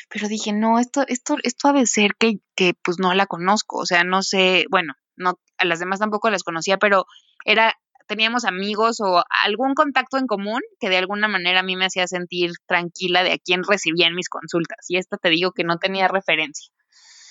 [0.09, 3.79] Pero dije, no, esto, esto, esto ha de ser que, que pues no la conozco.
[3.79, 7.05] O sea, no sé, bueno, no, a las demás tampoco las conocía, pero
[7.43, 7.75] era
[8.07, 12.07] teníamos amigos o algún contacto en común que de alguna manera a mí me hacía
[12.07, 14.85] sentir tranquila de a quién recibía en mis consultas.
[14.89, 16.71] Y esta te digo que no tenía referencia.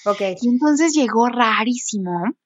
[0.04, 0.20] Ok.
[0.40, 2.36] Y entonces llegó rarísimo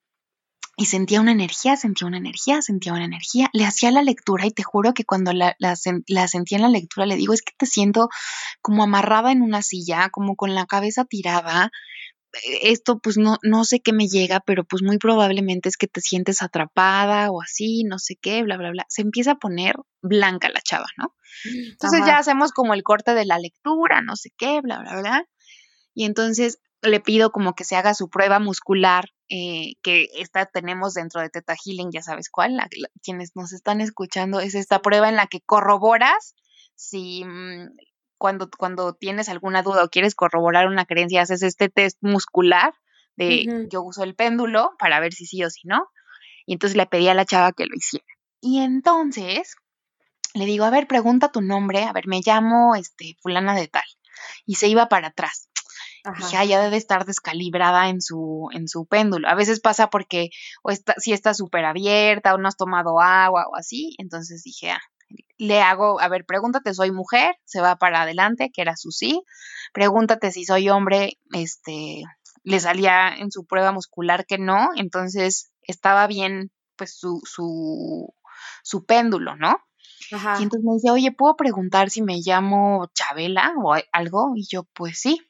[0.76, 3.50] y sentía una energía, sentía una energía, sentía una energía.
[3.52, 5.74] Le hacía la lectura y te juro que cuando la, la,
[6.06, 8.08] la, sentía en la lectura le digo, es que te siento
[8.62, 11.70] como amarrada en una silla, como con la cabeza tirada,
[12.62, 16.00] esto pues no, no sé qué me llega, pero pues muy probablemente es que te
[16.00, 18.86] sientes atrapada o así, no sé qué, bla, bla, bla.
[18.88, 21.14] Se empieza a poner blanca la chava, ¿no?
[21.44, 25.24] Entonces ya hacemos como el corte de la lectura, no sé qué, bla, bla, bla.
[25.94, 30.94] Y entonces le pido como que se haga su prueba muscular, eh, que esta tenemos
[30.94, 32.58] dentro de Teta Healing, ya sabes cuál,
[33.02, 36.34] quienes nos están escuchando, es esta prueba en la que corroboras
[36.74, 37.76] si mm,
[38.20, 42.74] cuando, cuando tienes alguna duda o quieres corroborar una creencia, haces este test muscular
[43.16, 45.88] de yo uso el péndulo para ver si sí o si no.
[46.44, 48.04] Y entonces le pedí a la chava que lo hiciera.
[48.42, 49.56] Y entonces
[50.34, 53.88] le digo, a ver, pregunta tu nombre, a ver, me llamo este fulana de tal.
[54.44, 55.48] Y se iba para atrás.
[56.18, 59.28] Dije, ah, ya debe estar descalibrada en su, en su péndulo.
[59.28, 60.28] A veces pasa porque
[60.62, 63.94] o está, si está súper abierta o no has tomado agua o así.
[63.96, 64.80] Entonces dije, ah,
[65.38, 69.22] le hago, a ver, pregúntate, soy mujer, se va para adelante, que era su sí.
[69.72, 72.02] Pregúntate si soy hombre, este,
[72.42, 78.12] le salía en su prueba muscular que no, entonces estaba bien, pues, su, su,
[78.62, 79.56] su péndulo, ¿no?
[80.10, 84.32] Y entonces me dice, oye, ¿puedo preguntar si me llamo Chabela o algo?
[84.34, 85.20] Y yo, pues sí.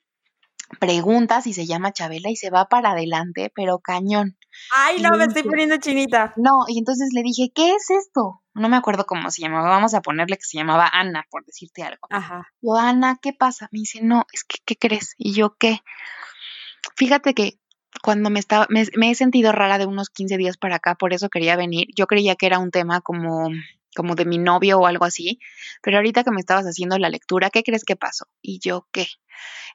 [0.79, 4.37] Pregunta si se llama Chabela y se va para adelante, pero cañón.
[4.75, 6.33] Ay, no, me estoy poniendo chinita.
[6.37, 8.43] No, y entonces le dije, ¿qué es esto?
[8.55, 11.83] No me acuerdo cómo se llamaba, vamos a ponerle que se llamaba Ana, por decirte
[11.83, 12.07] algo.
[12.11, 12.47] Ajá.
[12.61, 13.69] Yo, Ana, ¿qué pasa?
[13.73, 15.15] Me dice, no, es que, ¿qué crees?
[15.19, 15.81] Y yo, ¿qué?
[16.97, 17.59] Fíjate que
[18.03, 21.13] cuando me estaba, me, me he sentido rara de unos 15 días para acá, por
[21.13, 21.89] eso quería venir.
[21.97, 23.51] Yo creía que era un tema como
[23.94, 25.38] como de mi novio o algo así,
[25.83, 28.26] pero ahorita que me estabas haciendo la lectura, ¿qué crees que pasó?
[28.42, 29.07] Y yo, ¿qué?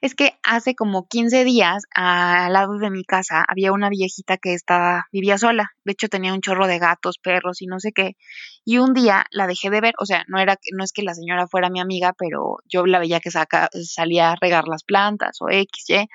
[0.01, 4.53] Es que hace como 15 días al lado de mi casa había una viejita que
[4.53, 8.15] estaba, vivía sola, de hecho tenía un chorro de gatos, perros y no sé qué,
[8.63, 11.15] y un día la dejé de ver, o sea, no era no es que la
[11.15, 15.49] señora fuera mi amiga, pero yo la veía que salía a regar las plantas o
[15.49, 16.07] X, Y,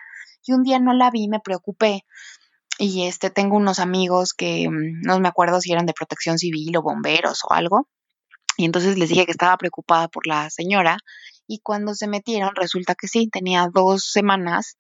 [0.47, 2.05] y un día no la vi, me preocupé
[2.81, 6.75] y este, tengo unos amigos que mm, no me acuerdo si eran de protección civil
[6.79, 7.87] o bomberos o algo.
[8.57, 10.97] Y entonces les dije que estaba preocupada por la señora.
[11.47, 14.79] Y cuando se metieron, resulta que sí, tenía dos semanas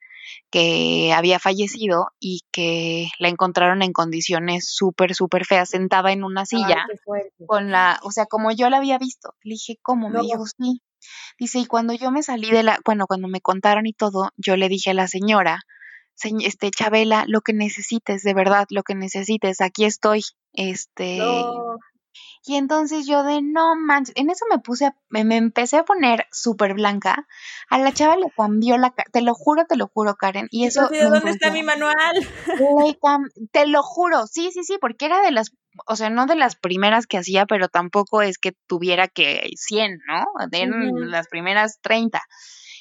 [0.50, 6.46] que había fallecido y que la encontraron en condiciones súper, súper feas, sentada en una
[6.46, 6.86] silla,
[7.46, 9.34] con la, o sea, como yo la había visto.
[9.42, 10.08] Le dije, ¿cómo?
[10.08, 10.80] Me dijo, sí.
[11.38, 14.56] Dice, y cuando yo me salí de la, bueno, cuando me contaron y todo, yo
[14.56, 15.60] le dije a la señora,
[16.24, 20.22] este, Chabela, lo que necesites, de verdad, lo que necesites, aquí estoy.
[20.52, 21.20] Este.
[22.44, 26.74] Y entonces yo de no manches, en eso me puse, me, empecé a poner súper
[26.74, 27.26] blanca.
[27.68, 30.48] A la chava le cambió la cara, te lo juro, te lo juro, Karen.
[30.50, 30.88] Y eso.
[30.88, 32.26] ¿De dónde está mi manual?
[33.52, 35.52] te lo juro, sí, sí, sí, porque era de las,
[35.86, 40.00] o sea, no de las primeras que hacía, pero tampoco es que tuviera que 100,
[40.08, 40.24] ¿no?
[40.50, 40.66] De
[41.06, 42.22] las primeras 30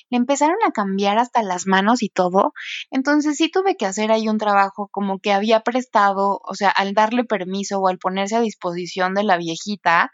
[0.09, 2.53] le empezaron a cambiar hasta las manos y todo.
[2.91, 6.93] Entonces sí tuve que hacer ahí un trabajo como que había prestado, o sea, al
[6.93, 10.11] darle permiso o al ponerse a disposición de la viejita,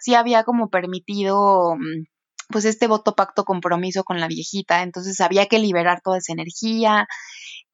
[0.00, 2.04] sí había como permitido mm,
[2.48, 7.06] pues este voto pacto compromiso con la viejita, entonces había que liberar toda esa energía.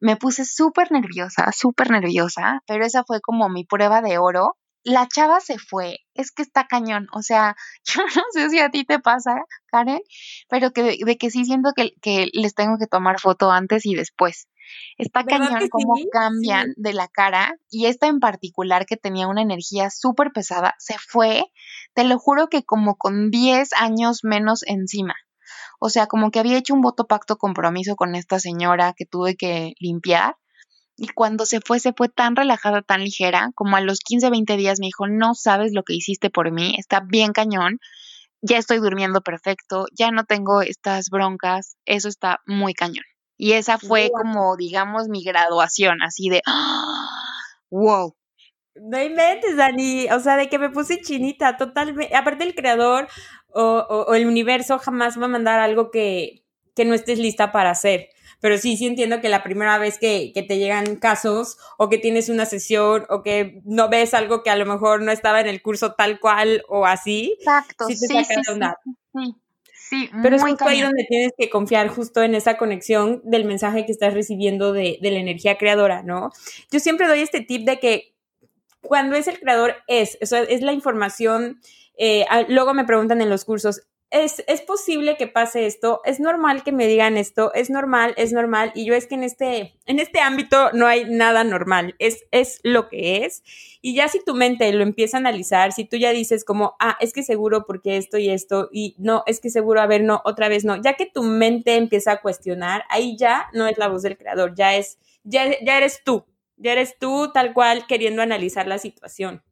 [0.00, 5.06] Me puse súper nerviosa, súper nerviosa, pero esa fue como mi prueba de oro la
[5.08, 8.84] chava se fue, es que está cañón, o sea, yo no sé si a ti
[8.84, 10.00] te pasa, Karen,
[10.48, 13.94] pero que de, que sí siento que, que, les tengo que tomar foto antes y
[13.94, 14.48] después.
[14.96, 19.90] Está cañón cómo cambian de la cara y esta en particular que tenía una energía
[19.90, 21.44] súper pesada, se fue,
[21.94, 25.14] te lo juro que como con 10 años menos encima.
[25.78, 29.36] O sea, como que había hecho un voto pacto compromiso con esta señora que tuve
[29.36, 30.36] que limpiar
[31.02, 34.56] Y cuando se fue, se fue tan relajada, tan ligera, como a los 15, 20
[34.56, 37.80] días me dijo, no sabes lo que hiciste por mí, está bien cañón,
[38.40, 43.02] ya estoy durmiendo perfecto, ya no tengo estas broncas, eso está muy cañón.
[43.36, 46.40] Y esa fue como, digamos, mi graduación, así de,
[47.70, 48.14] wow.
[48.76, 52.14] No inventes, Dani, o sea, de que me puse chinita, totalmente.
[52.14, 53.08] Aparte, el creador
[53.48, 56.44] o, o el universo jamás va a mandar algo que,
[56.76, 58.08] que no estés lista para hacer
[58.42, 62.28] pero sí, sí entiendo que la primera vez que, te llegan casos o que tienes
[62.28, 65.62] una sesión o que no ves algo que a lo mejor no estaba en el
[65.62, 69.36] curso tal cual o así, Exacto, sí, sí, sí, sí,
[69.88, 73.86] sí, Pero es justo ahí donde tienes que confiar justo en esa conexión del mensaje
[73.86, 76.32] que estás recibiendo de, de la energía creadora, ¿no?
[76.72, 78.12] Yo siempre doy este tip de que
[78.80, 81.60] cuando es el creador es, o sea, es la información,
[81.96, 86.62] eh, luego me preguntan en los cursos, es, es, posible que pase esto, es normal
[86.62, 89.98] que me digan esto, es normal, es normal, y yo es que en este, en
[89.98, 93.42] este ámbito no hay nada normal, es, es lo que es,
[93.80, 96.96] y ya si tu mente lo empieza a analizar, si tú ya dices como, ah,
[97.00, 100.20] es que seguro porque esto y esto, y no, es que seguro, a ver, no,
[100.24, 103.88] otra vez no, ya que tu mente empieza a cuestionar, ahí ya no es la
[103.88, 106.26] voz del creador, ya es, ya, ya eres tú,
[106.58, 109.42] ya eres tú tal cual queriendo analizar la situación.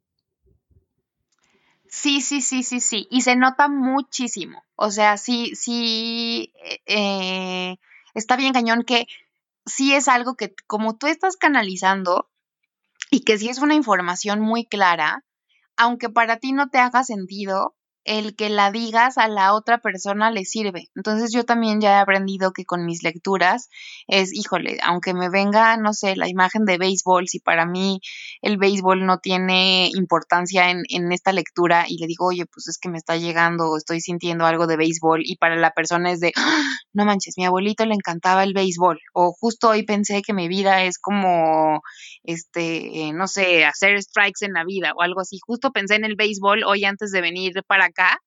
[1.91, 3.07] Sí, sí, sí, sí, sí.
[3.11, 4.63] Y se nota muchísimo.
[4.75, 6.53] O sea, sí, sí,
[6.85, 7.75] eh,
[8.13, 9.05] está bien cañón que
[9.65, 12.29] sí es algo que como tú estás canalizando
[13.11, 15.25] y que sí es una información muy clara,
[15.77, 20.31] aunque para ti no te haga sentido, el que la digas a la otra persona
[20.31, 20.89] le sirve.
[20.95, 23.69] Entonces yo también ya he aprendido que con mis lecturas
[24.07, 28.01] es, híjole, aunque me venga, no sé, la imagen de béisbol, si para mí
[28.41, 32.77] el béisbol no tiene importancia en, en esta lectura y le digo, oye, pues es
[32.79, 36.31] que me está llegando, estoy sintiendo algo de béisbol y para la persona es de,
[36.35, 36.63] ¡Ah!
[36.93, 40.83] no manches, mi abuelito le encantaba el béisbol o justo hoy pensé que mi vida
[40.83, 41.81] es como,
[42.23, 45.39] este, no sé, hacer strikes en la vida o algo así.
[45.45, 48.19] Justo pensé en el béisbol hoy antes de venir para acá,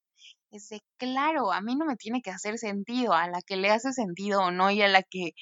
[0.51, 3.93] es claro, a mí no me tiene que hacer sentido, a la que le hace
[3.93, 5.33] sentido o no y a la que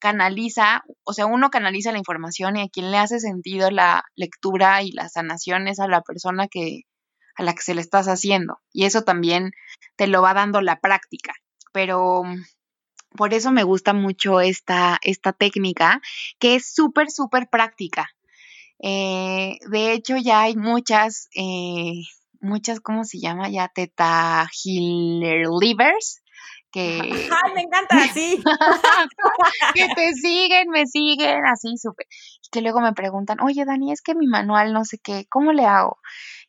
[0.00, 4.82] canaliza, o sea, uno canaliza la información y a quien le hace sentido la lectura
[4.82, 6.82] y la sanación es a la persona que
[7.36, 9.52] a la que se le estás haciendo y eso también
[9.96, 11.34] te lo va dando la práctica,
[11.72, 12.24] pero
[13.16, 16.00] por eso me gusta mucho esta, esta técnica
[16.38, 18.10] que es súper, súper práctica.
[18.78, 22.02] Eh, de hecho, ya hay muchas eh,
[22.46, 23.48] muchas, ¿cómo se llama?
[23.50, 26.22] Ya teta healer livers.
[26.70, 26.98] Que...
[27.44, 27.98] ¡Ay, me encanta!
[28.12, 28.42] Sí.
[29.74, 32.06] que te siguen, me siguen, así súper.
[32.42, 35.52] Y que luego me preguntan, oye, Dani, es que mi manual no sé qué, ¿cómo
[35.52, 35.98] le hago?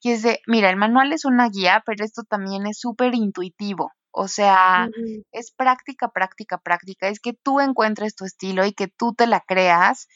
[0.01, 3.91] Y es de, mira, el manual es una guía, pero esto también es súper intuitivo.
[4.11, 4.89] O sea,
[5.31, 7.07] es práctica, práctica, práctica.
[7.07, 10.07] Es que tú encuentres tu estilo y que tú te la creas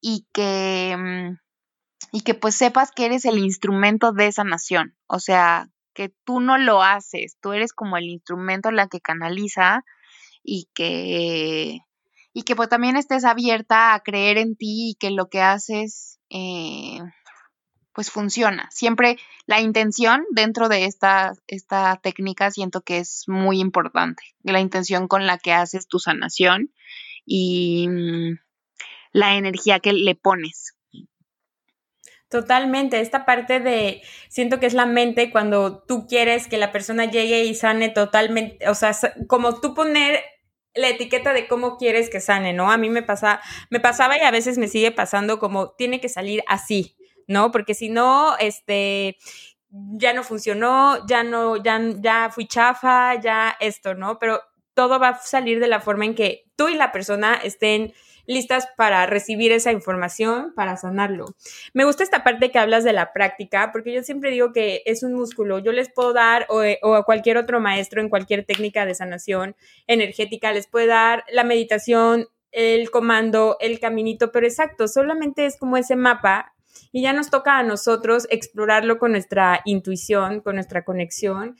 [0.00, 1.38] y que mm,
[2.12, 6.40] y que pues sepas que eres el instrumento de esa nación, o sea, que tú
[6.40, 9.84] no lo haces, tú eres como el instrumento la que canaliza
[10.42, 11.80] y que
[12.32, 16.20] y que pues también estés abierta a creer en ti y que lo que haces
[16.30, 17.00] eh,
[17.92, 18.68] pues funciona.
[18.70, 25.08] Siempre la intención dentro de esta, esta técnica siento que es muy importante, la intención
[25.08, 26.72] con la que haces tu sanación
[27.24, 28.38] y mm,
[29.10, 30.76] la energía que le pones.
[32.30, 37.06] Totalmente, esta parte de, siento que es la mente cuando tú quieres que la persona
[37.06, 38.92] llegue y sane totalmente, o sea,
[39.26, 40.20] como tú poner
[40.74, 42.70] la etiqueta de cómo quieres que sane, ¿no?
[42.70, 46.10] A mí me pasa, me pasaba y a veces me sigue pasando como tiene que
[46.10, 47.50] salir así, ¿no?
[47.50, 49.16] Porque si no, este,
[49.70, 54.18] ya no funcionó, ya no, ya, ya fui chafa, ya esto, ¿no?
[54.18, 54.42] Pero
[54.74, 57.94] todo va a salir de la forma en que tú y la persona estén
[58.28, 61.34] listas para recibir esa información, para sanarlo.
[61.72, 65.02] Me gusta esta parte que hablas de la práctica, porque yo siempre digo que es
[65.02, 65.58] un músculo.
[65.58, 70.52] Yo les puedo dar, o, a cualquier otro maestro en cualquier técnica de sanación energética,
[70.52, 75.96] les puede dar la meditación, el comando, el caminito, pero exacto, solamente es como ese
[75.96, 76.54] mapa
[76.92, 81.56] y ya nos toca a nosotros explorarlo con nuestra intuición, con nuestra conexión.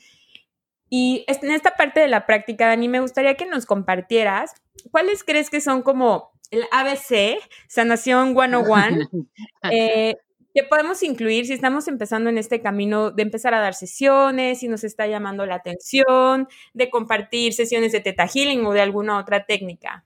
[0.87, 4.53] Y en esta parte de la práctica, Dani, me gustaría que nos compartieras
[4.91, 9.09] cuáles crees que son como el ABC, Sanación 101,
[9.71, 10.15] eh,
[10.53, 14.67] que podemos incluir si estamos empezando en este camino de empezar a dar sesiones, si
[14.67, 19.45] nos está llamando la atención, de compartir sesiones de Teta Healing o de alguna otra
[19.45, 20.05] técnica.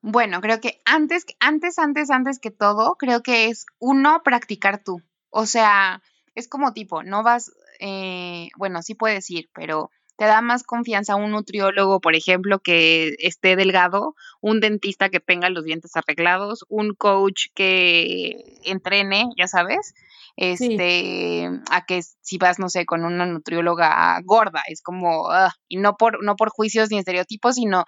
[0.00, 5.02] Bueno, creo que antes, antes, antes, antes que todo, creo que es uno, practicar tú.
[5.30, 6.02] O sea,
[6.34, 11.14] es como tipo, no vas, eh, bueno, sí puedes ir, pero te da más confianza
[11.14, 16.92] un nutriólogo, por ejemplo, que esté delgado, un dentista que tenga los dientes arreglados, un
[16.94, 19.94] coach que entrene, ya sabes,
[20.34, 25.76] este, a que si vas, no sé, con una nutrióloga gorda, es como, ah, y
[25.76, 27.84] no por, no por juicios ni estereotipos, sino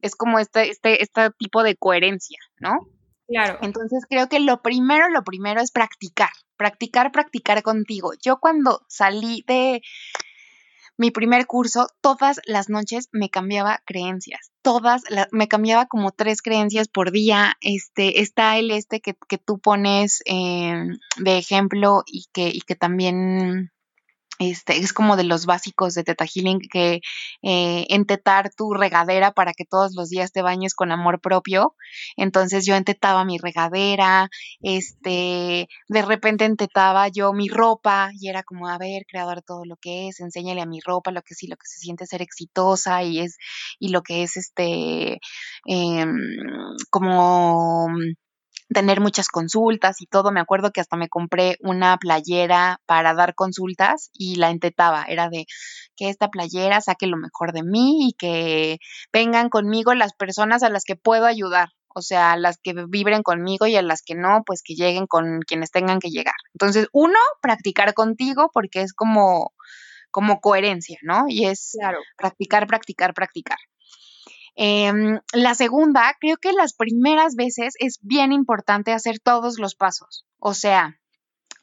[0.00, 2.78] es como este, este, este tipo de coherencia, ¿no?
[3.28, 3.58] Claro.
[3.60, 8.12] Entonces creo que lo primero, lo primero es practicar, practicar, practicar contigo.
[8.22, 9.82] Yo cuando salí de
[10.96, 16.88] mi primer curso, todas las noches me cambiaba creencias, todas, me cambiaba como tres creencias
[16.88, 17.56] por día.
[17.60, 20.86] Este, está el este que, que tú pones eh,
[21.18, 23.72] de ejemplo y que, y que también
[24.38, 27.00] este, es como de los básicos de Teta Healing que
[27.42, 31.76] eh, entetar tu regadera para que todos los días te bañes con amor propio.
[32.16, 34.28] Entonces yo entetaba mi regadera,
[34.60, 39.76] este, de repente entetaba yo mi ropa y era como, a ver, creador, todo lo
[39.76, 43.02] que es, enséñale a mi ropa lo que sí, lo que se siente ser exitosa
[43.02, 43.36] y es,
[43.78, 45.20] y lo que es este,
[45.66, 46.06] eh,
[46.90, 47.88] como
[48.68, 50.32] tener muchas consultas y todo.
[50.32, 55.04] Me acuerdo que hasta me compré una playera para dar consultas y la entetaba.
[55.08, 55.46] Era de
[55.96, 58.78] que esta playera saque lo mejor de mí y que
[59.12, 61.70] vengan conmigo las personas a las que puedo ayudar.
[61.96, 65.06] O sea, a las que vibren conmigo y a las que no, pues que lleguen
[65.06, 66.34] con quienes tengan que llegar.
[66.52, 69.52] Entonces, uno, practicar contigo porque es como,
[70.10, 71.26] como coherencia, ¿no?
[71.28, 71.76] Y es
[72.16, 73.58] practicar, practicar, practicar.
[74.56, 80.24] Em, la segunda, creo que las primeras veces es bien importante hacer todos los pasos,
[80.38, 81.00] o sea,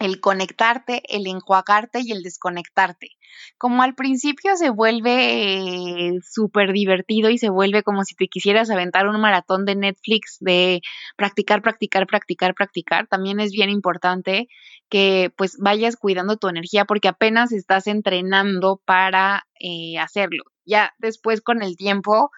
[0.01, 3.09] el conectarte, el enjuagarte y el desconectarte.
[3.57, 9.07] Como al principio se vuelve súper divertido y se vuelve como si te quisieras aventar
[9.07, 10.81] un maratón de Netflix de
[11.15, 14.47] practicar, practicar, practicar, practicar, también es bien importante
[14.89, 20.43] que pues vayas cuidando tu energía porque apenas estás entrenando para eh, hacerlo.
[20.65, 22.31] Ya después con el tiempo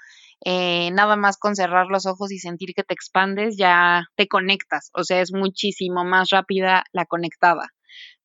[0.45, 4.89] eh, nada más con cerrar los ojos y sentir que te expandes, ya te conectas,
[4.93, 7.69] o sea, es muchísimo más rápida la conectada.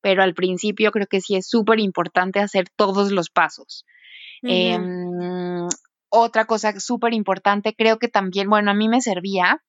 [0.01, 3.85] Pero al principio creo que sí es súper importante hacer todos los pasos.
[4.41, 5.67] Em,
[6.09, 9.61] otra cosa súper importante, creo que también, bueno, a mí me servía,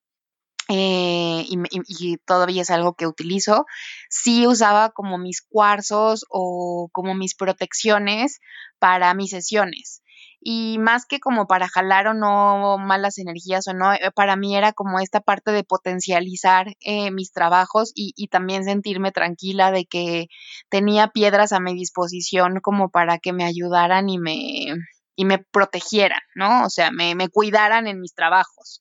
[0.68, 1.56] eh, y,
[1.88, 3.66] y, todavía es algo que utilizo,
[4.08, 8.38] sí usaba como mis cuarzos o como mis protecciones
[8.78, 10.02] para mis sesiones
[10.40, 14.56] y más que como para jalar o no malas energías o no, eh, para mí
[14.56, 19.84] era como esta parte de potencializar eh, mis trabajos y, y, también sentirme tranquila de
[19.84, 20.28] que
[20.70, 24.74] tenía piedras a mi disposición como para que me ayudaran y me,
[25.14, 26.64] y me protegieran, ¿no?
[26.64, 28.80] O sea, me, me cuidaran en mis trabajos.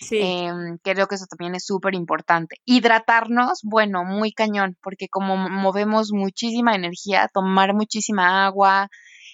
[0.00, 0.18] Sí.
[0.20, 2.56] Em, creo que eso también es súper importante.
[2.66, 8.90] Hidratarnos, bueno, muy cañón, porque como movemos muchísima energía, tomar muchísima agua,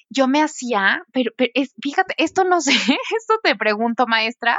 [0.08, 2.72] yo me hacía, pero, es, fíjate, esto no sé,
[3.18, 4.58] esto te pregunto, maestra,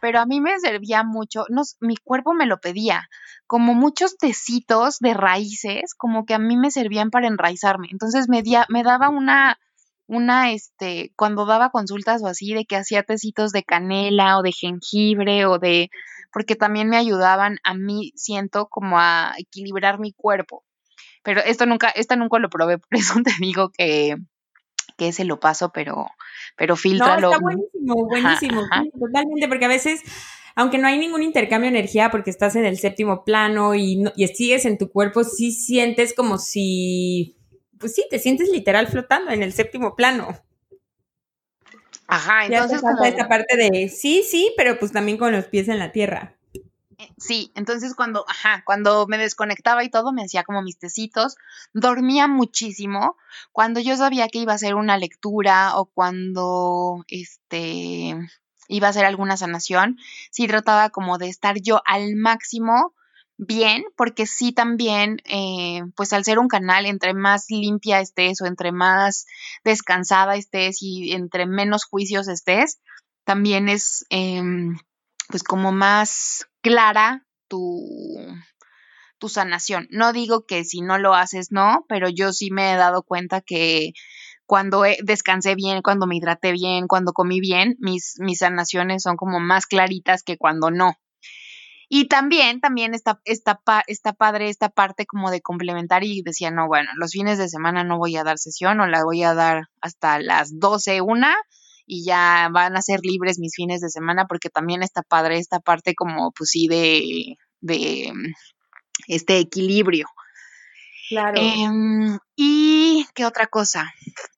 [0.00, 3.08] pero a mí me servía mucho, no, mi cuerpo me lo pedía,
[3.46, 7.88] como muchos tecitos de raíces, como que a mí me servían para enraizarme.
[7.90, 9.58] Entonces me, me daba una,
[10.06, 14.52] una, este, cuando daba consultas o así, de que hacía tecitos de canela o de
[14.52, 15.90] jengibre o de,
[16.32, 20.64] porque también me ayudaban a mí, siento, como a equilibrar mi cuerpo.
[21.22, 24.16] Pero esto nunca, esta nunca lo probé, por eso te digo que,
[24.96, 26.06] que se lo paso, pero,
[26.56, 27.28] pero filtralo.
[27.28, 28.62] No, está buenísimo, buenísimo,
[28.98, 30.02] totalmente, porque a veces,
[30.54, 34.26] aunque no hay ningún intercambio de energía porque estás en el séptimo plano y, y
[34.28, 37.36] sigues en tu cuerpo, sí sientes como si,
[37.78, 40.28] pues sí, te sientes literal flotando en el séptimo plano.
[42.08, 42.80] Ajá, entonces.
[42.80, 43.04] como...
[43.04, 46.37] esta parte de sí, sí, pero pues también con los pies en la tierra.
[47.00, 51.36] Eh, sí, entonces cuando, ajá, cuando me desconectaba y todo, me hacía como mis tecitos,
[51.72, 53.16] dormía muchísimo.
[53.52, 58.16] Cuando yo sabía que iba a hacer una lectura o cuando, este,
[58.68, 59.96] iba a hacer alguna sanación,
[60.32, 62.94] sí trataba como de estar yo al máximo
[63.36, 68.46] bien, porque sí también, eh, pues al ser un canal, entre más limpia estés o
[68.46, 69.26] entre más
[69.62, 72.80] descansada estés y entre menos juicios estés,
[73.24, 74.76] también es, em,
[75.28, 78.16] pues como más clara tu,
[79.18, 79.86] tu sanación.
[79.90, 83.40] No digo que si no lo haces, no, pero yo sí me he dado cuenta
[83.40, 83.92] que
[84.46, 89.40] cuando descansé bien, cuando me hidraté bien, cuando comí bien, mis, mis sanaciones son como
[89.40, 90.94] más claritas que cuando no.
[91.90, 96.66] Y también, también está, está, está padre esta parte como de complementar y decía, no,
[96.66, 99.64] bueno, los fines de semana no voy a dar sesión o la voy a dar
[99.80, 101.34] hasta las 12, una,
[101.88, 105.58] y ya van a ser libres mis fines de semana porque también está padre esta
[105.58, 108.12] parte como pues sí de, de
[109.08, 110.06] este equilibrio.
[111.08, 111.40] Claro.
[111.40, 113.90] Em, y ¿qué otra cosa?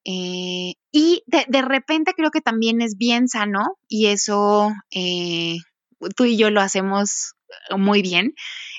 [0.04, 5.56] Eh, y de, repente creo que también es bien sano y eso eh,
[6.16, 7.34] tú y yo lo hacemos
[7.76, 8.34] muy bien.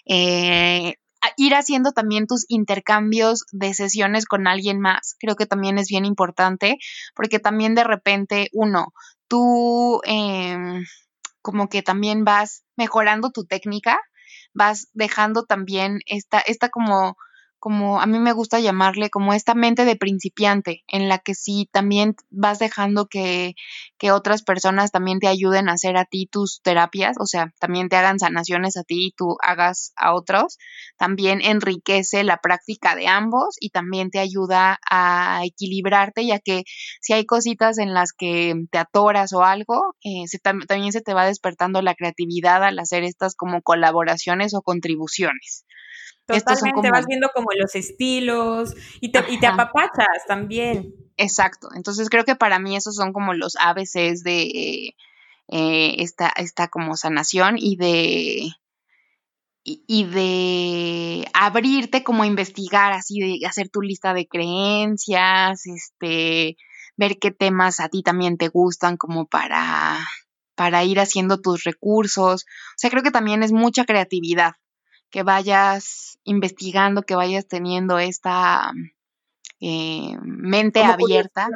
[0.06, 0.96] Eh,
[1.38, 6.06] ir haciendo también tus intercambios de sesiones con alguien más, creo que también es bien
[6.06, 6.78] importante,
[7.16, 8.94] porque también de repente, uno,
[9.28, 10.84] tú em,
[11.42, 14.00] como que también vas mejorando tu técnica,
[14.54, 17.16] vas dejando también esta, esta como
[17.62, 21.70] como a mí me gusta llamarle, como esta mente de principiante, en la que sí
[21.72, 23.54] también vas dejando que,
[24.00, 27.88] que, otras personas también te ayuden a hacer a ti tus terapias, o sea, también
[27.88, 30.58] te hagan sanaciones a ti y tú hagas a otros,
[30.98, 36.64] también enriquece la práctica de ambos y también te ayuda a equilibrarte, ya que
[37.00, 40.26] si hay cositas en las que te atoras o algo, eh,
[40.68, 45.64] también se te va despertando la creatividad al hacer estas como colaboraciones o contribuciones.
[46.32, 50.94] Totalmente, vas viendo como los estilos y te, y te apapachas también.
[51.18, 54.96] Exacto, entonces creo que para mí esos son como los ABCs de
[55.48, 58.52] eh, esta, esta como sanación y de
[59.64, 66.58] y, de abrirte como a investigar, así de hacer tu lista de creencias, este,
[66.98, 70.00] ver qué temas a ti también te gustan como para,
[70.56, 72.44] para ir haciendo tus recursos.
[72.44, 74.54] O sea, creo que también es mucha creatividad
[75.12, 78.72] que vayas investigando, que vayas teniendo esta
[79.60, 81.50] eh, mente abierta.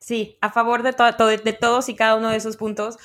[0.00, 0.38] sí.
[0.40, 2.98] a favor de, de todos y cada uno de esos puntos,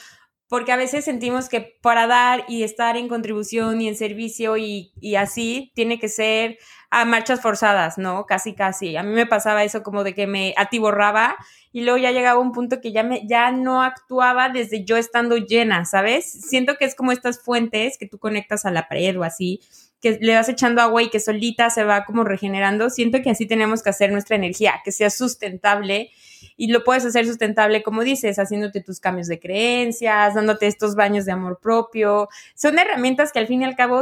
[0.49, 4.93] porque a veces sentimos que para dar y estar en contribución y en servicio y,
[5.01, 6.57] y, así tiene que ser
[6.89, 8.25] a marchas forzadas, ¿no?
[8.25, 8.95] Casi, casi.
[8.95, 11.35] A mí me pasaba eso como de que me atiborraba
[11.73, 15.35] y luego ya llegaba un punto que ya, me, ya no actuaba desde yo estando
[15.35, 16.31] llena, ¿sabes?
[16.31, 19.59] Siento que es como estas fuentes que tú conectas a la pared o así,
[20.01, 22.89] que le vas echando agua y que solita se va como regenerando.
[22.89, 26.11] Siento que así tenemos que hacer nuestra energía, que sea sustentable
[26.57, 31.25] y lo puedes hacer sustentable, como dices, haciéndote tus cambios de creencias, dándote estos baños
[31.25, 32.27] de amor propio.
[32.55, 34.01] Son herramientas que al fin y al cabo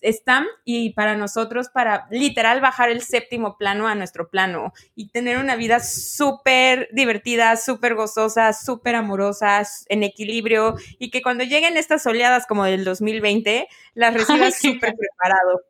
[0.00, 5.38] están y para nosotros, para literal bajar el séptimo plano a nuestro plano y tener
[5.38, 12.06] una vida súper divertida, súper gozosa, súper amorosa, en equilibrio y que cuando lleguen estas
[12.06, 15.60] oleadas como del 2020, las recibas súper preparado.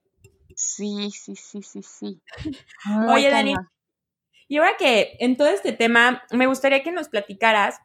[0.54, 2.20] Sí, sí, sí, sí, sí.
[3.08, 3.54] Oye, Dani,
[4.50, 7.78] y ahora que en todo este tema, me gustaría que nos platicaras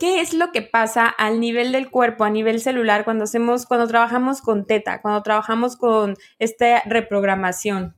[0.00, 3.86] qué es lo que pasa al nivel del cuerpo, a nivel celular, cuando hacemos, cuando
[3.86, 7.96] trabajamos con teta, cuando trabajamos con esta reprogramación.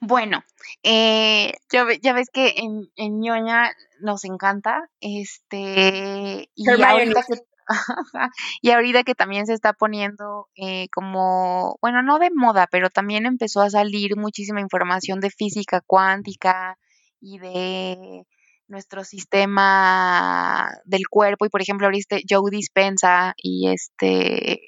[0.00, 0.42] Bueno,
[0.82, 3.70] eh, ya, ves que en, en ñoña
[4.00, 7.34] nos encanta, este, y ahorita que,
[8.62, 13.26] y ahorita que también se está poniendo eh, como, bueno, no de moda, pero también
[13.26, 16.76] empezó a salir muchísima información de física cuántica
[17.20, 18.24] y de
[18.68, 21.46] nuestro sistema del cuerpo.
[21.46, 24.60] Y por ejemplo, ahorita Joe Dispensa y este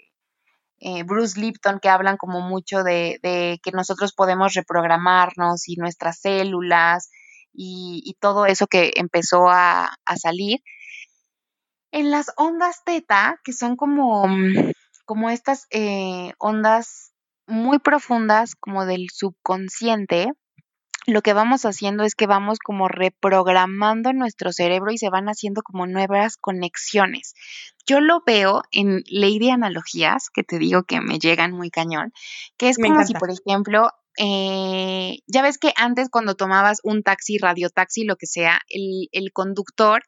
[0.81, 3.19] eh, Bruce Lipton que hablan como mucho de,
[3.63, 7.11] que nosotros podemos reprogramarnos y nuestras células
[7.53, 10.61] y, todo eso que empezó a salir
[11.93, 14.73] en las ondas teta, que son como, mm,
[15.05, 17.13] como estas eh, ondas
[17.47, 20.33] muy profundas, como del subconsciente,
[21.07, 25.63] lo que vamos haciendo es que vamos como reprogramando nuestro cerebro y se van haciendo
[25.63, 27.35] como nuevas conexiones.
[27.87, 32.13] Yo lo veo en ley de analogías, que te digo que me llegan muy cañón,
[32.57, 37.39] que es como si, por ejemplo, eh, ya ves que antes cuando tomabas un taxi,
[37.39, 40.03] radiotaxi, lo que sea, el, el conductor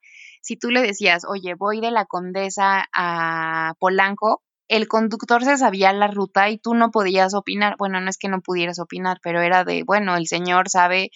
[0.45, 5.91] si tú le decías, oye, voy de la Condesa a Polanco, el conductor se sabía
[5.95, 7.77] la ruta y tú no podías opinar.
[7.79, 11.11] Bueno, no es que no pudieras opinar, pero era de, bueno, el señor sabe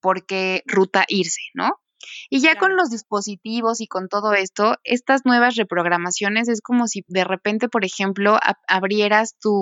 [0.00, 1.81] por qué ruta irse, ¿no?
[2.30, 7.04] Y ya con los dispositivos y con todo esto, estas nuevas reprogramaciones es como si
[7.08, 9.52] de repente, por ejemplo, abrieras tu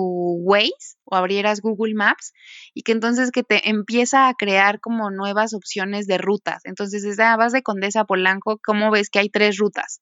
[0.43, 2.33] Waze o abrieras Google Maps
[2.73, 6.61] y que entonces que te empieza a crear como nuevas opciones de rutas.
[6.65, 10.01] Entonces, desde base de Condesa Polanco, ¿cómo ves que hay tres rutas?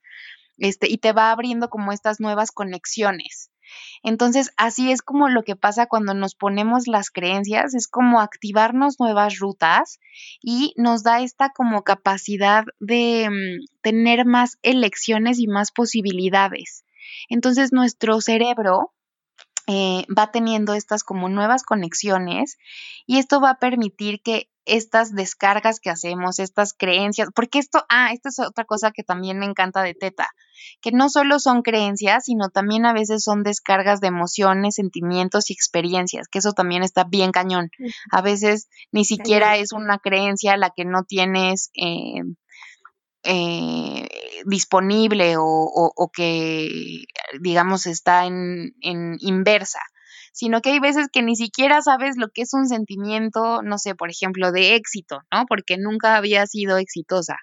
[0.57, 3.49] Este, y te va abriendo como estas nuevas conexiones.
[4.03, 8.99] Entonces, así es como lo que pasa cuando nos ponemos las creencias, es como activarnos
[8.99, 9.99] nuevas rutas
[10.41, 16.85] y nos da esta como capacidad de mm, tener más elecciones y más posibilidades.
[17.29, 18.93] Entonces, nuestro cerebro
[19.71, 22.57] eh, va teniendo estas como nuevas conexiones
[23.05, 28.11] y esto va a permitir que estas descargas que hacemos, estas creencias, porque esto, ah,
[28.11, 30.27] esta es otra cosa que también me encanta de Teta,
[30.81, 35.53] que no solo son creencias, sino también a veces son descargas de emociones, sentimientos y
[35.53, 37.69] experiencias, que eso también está bien cañón.
[38.11, 42.23] A veces ni siquiera es una creencia la que no tienes eh,
[43.23, 44.07] eh,
[44.45, 47.03] disponible o, que,
[47.41, 49.79] digamos, está en, en inversa
[50.31, 53.93] sino que hay veces que ni siquiera sabes lo que es un sentimiento, no sé,
[53.93, 55.45] por ejemplo, de éxito, ¿no?
[55.45, 57.35] Porque nunca había sido exitosa.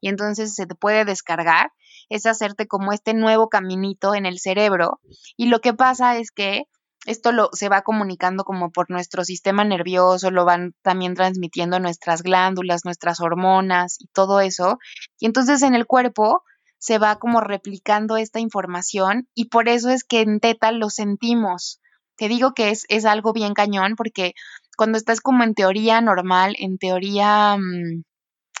[0.00, 1.70] Y entonces se te puede descargar,
[2.08, 5.00] es hacerte como este nuevo caminito en el cerebro.
[5.36, 6.64] Y lo que pasa es que
[7.06, 12.22] esto lo, se va comunicando como por nuestro sistema nervioso, lo van también transmitiendo nuestras
[12.22, 14.78] glándulas, nuestras hormonas y todo eso.
[15.18, 16.42] Y entonces en el cuerpo
[16.78, 21.80] se va como replicando esta información y por eso es que en teta lo sentimos.
[22.16, 24.34] Te digo que es, es algo bien cañón porque
[24.76, 28.02] cuando estás como en teoría normal, en teoría mm,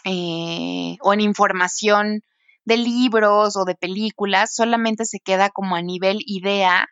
[0.04, 2.22] eh, o en información
[2.64, 6.86] de libros o de películas, solamente se queda como a nivel idea,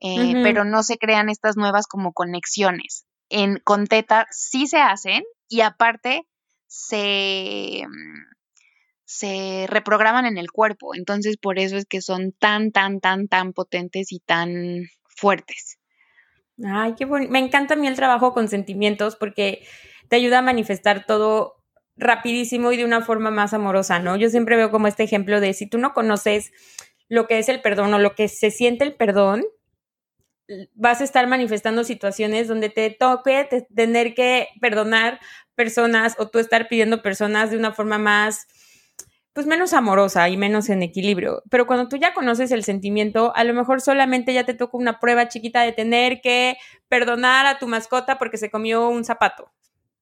[0.00, 3.06] eh, pero no se crean estas nuevas como conexiones.
[3.28, 6.22] En con Teta sí se hacen y aparte
[6.66, 7.82] se,
[9.04, 10.94] se reprograman en el cuerpo.
[10.94, 15.78] Entonces por eso es que son tan, tan, tan, tan potentes y tan fuertes.
[16.64, 17.30] Ay, qué bonito.
[17.30, 19.66] Me encanta a mí el trabajo con sentimientos porque
[20.08, 21.56] te ayuda a manifestar todo
[21.96, 24.16] rapidísimo y de una forma más amorosa, ¿no?
[24.16, 26.52] Yo siempre veo como este ejemplo de si tú no conoces
[27.08, 29.44] lo que es el perdón o lo que se siente el perdón,
[30.74, 35.20] vas a estar manifestando situaciones donde te toque tener que perdonar
[35.54, 38.46] personas o tú estar pidiendo personas de una forma más
[39.32, 41.44] pues menos amorosa y menos en equilibrio.
[41.48, 44.98] Pero cuando tú ya conoces el sentimiento, a lo mejor solamente ya te toca una
[44.98, 46.56] prueba chiquita de tener que
[46.88, 49.52] perdonar a tu mascota porque se comió un zapato.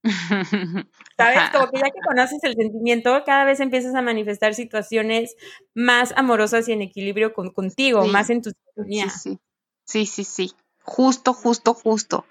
[1.17, 1.39] ¿Sabes?
[1.51, 5.35] Como que ya que conoces el sentimiento, cada vez empiezas a manifestar situaciones
[5.75, 9.09] más amorosas y en equilibrio con, contigo, más en tu sintonía.
[9.11, 9.39] Sí, sí,
[10.05, 10.53] sí, sí.
[10.83, 12.25] Justo, justo, justo.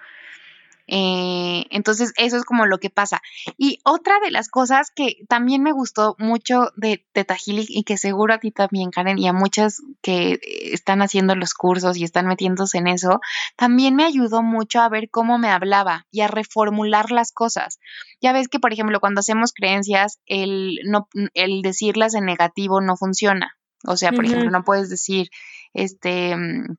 [0.89, 3.21] Eh, entonces, eso es como lo que pasa.
[3.59, 8.35] Y otra de las cosas que también me gustó mucho de Teta y que seguro
[8.35, 10.39] a ti también, Karen, y a muchas que
[10.73, 13.21] están haciendo los cursos y están metiéndose en eso,
[13.57, 17.79] también me ayudó mucho a ver cómo me hablaba y a reformular las cosas.
[18.21, 22.97] Ya ves que, por ejemplo, cuando hacemos creencias, el, no, el decirlas en negativo no
[22.97, 23.57] funciona.
[23.85, 25.29] O sea, por ejemplo, no puedes decir,
[25.75, 26.77] este, mm,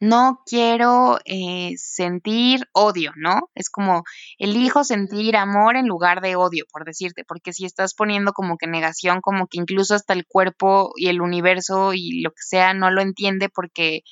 [0.00, 3.50] no quiero eh, sentir odio, ¿no?
[3.54, 4.04] Es como
[4.38, 8.68] elijo sentir amor en lugar de odio, por decirte, porque si estás poniendo como que
[8.68, 12.90] negación, como que incluso hasta el cuerpo y el universo y lo que sea no
[12.90, 14.02] lo entiende porque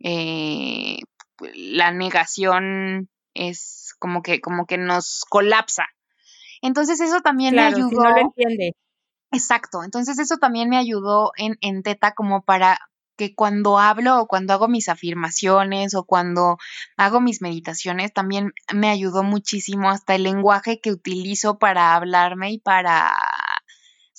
[0.00, 0.98] eh,
[1.54, 5.84] la negación es como que, como que nos colapsa.
[6.62, 8.02] Entonces eso también me ayudó.
[8.02, 8.74] no lo entiende.
[9.30, 9.84] Exacto.
[9.84, 12.78] Entonces eso también me ayudó en, en Teta como para
[13.18, 16.56] que cuando hablo o cuando hago mis afirmaciones o cuando
[16.96, 22.60] hago mis meditaciones también me ayudó muchísimo hasta el lenguaje que utilizo para hablarme y
[22.60, 23.12] para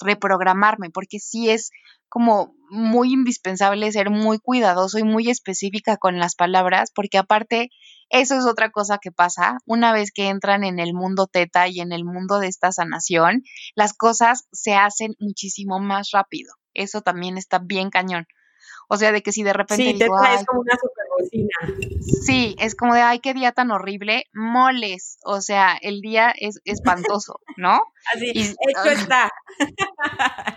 [0.02, 1.72] reprogramarme, porque sí es
[2.10, 7.70] como muy indispensable ser muy cuidadoso y muy específica con las palabras, porque aparte
[8.10, 11.80] eso es otra cosa que pasa una vez que entran en el mundo teta y
[11.80, 13.44] en el mundo de esta sanación,
[13.76, 16.54] las cosas se hacen muchísimo más rápido.
[16.74, 18.26] Eso también está bien cañón.
[18.88, 19.84] O sea, de que si de repente.
[19.84, 21.50] Sí, digo, es como una superbocina.
[22.02, 24.26] Sí, es como de, ay, qué día tan horrible.
[24.34, 25.20] Moles.
[25.24, 27.82] O sea, el día es espantoso, ¿no?
[28.14, 29.32] Así, hecho está.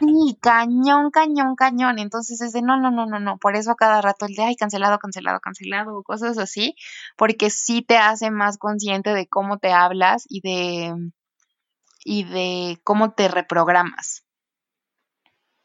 [0.00, 1.98] Sí, cañón, cañón, cañón.
[1.98, 3.38] Entonces es de, no, no, no, no, no.
[3.38, 6.74] Por eso cada rato el de, ay, cancelado, cancelado, cancelado, cosas así.
[7.16, 10.94] Porque sí te hace más consciente de cómo te hablas y de.
[12.04, 14.24] y de cómo te reprogramas.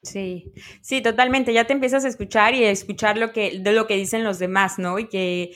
[0.08, 0.52] Sí,
[0.82, 1.54] sí, totalmente.
[1.54, 4.40] Ya te empiezas a escuchar y a escuchar lo que, de lo que dicen los
[4.40, 5.00] demás, ¿no?
[5.00, 5.54] Y que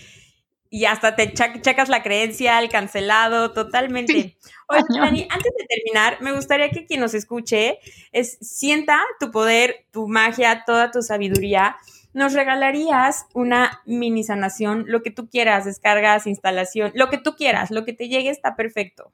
[0.73, 4.37] y hasta te checas la creencia, el cancelado, totalmente.
[4.69, 7.79] Oye, Dani, antes de terminar, me gustaría que quien nos escuche
[8.13, 11.75] es, sienta tu poder, tu magia, toda tu sabiduría.
[12.13, 17.69] Nos regalarías una mini sanación, lo que tú quieras, descargas, instalación, lo que tú quieras,
[17.69, 19.11] lo que te llegue está perfecto.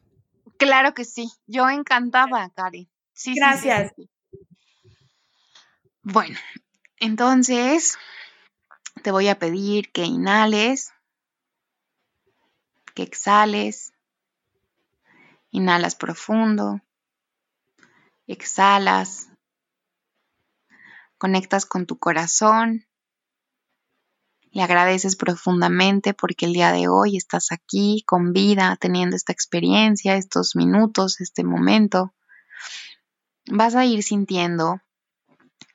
[0.57, 2.87] Claro que sí, yo encantada, Cari.
[3.13, 3.93] Sí, Gracias.
[3.95, 4.07] sí.
[6.09, 6.39] Bueno,
[7.01, 7.97] entonces
[9.03, 10.93] te voy a pedir que inhales,
[12.95, 13.91] que exhales,
[15.51, 16.79] inhalas profundo,
[18.25, 19.27] exhalas,
[21.17, 22.85] conectas con tu corazón,
[24.53, 30.15] Le agradeces profundamente porque el día de hoy estás aquí con vida, teniendo esta experiencia,
[30.15, 32.13] estos minutos, este momento.
[33.47, 34.81] Vas a ir sintiendo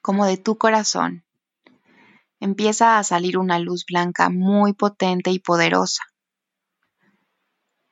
[0.02, 1.24] como de tu corazón
[2.42, 6.02] empieza a salir una luz blanca muy potente y poderosa.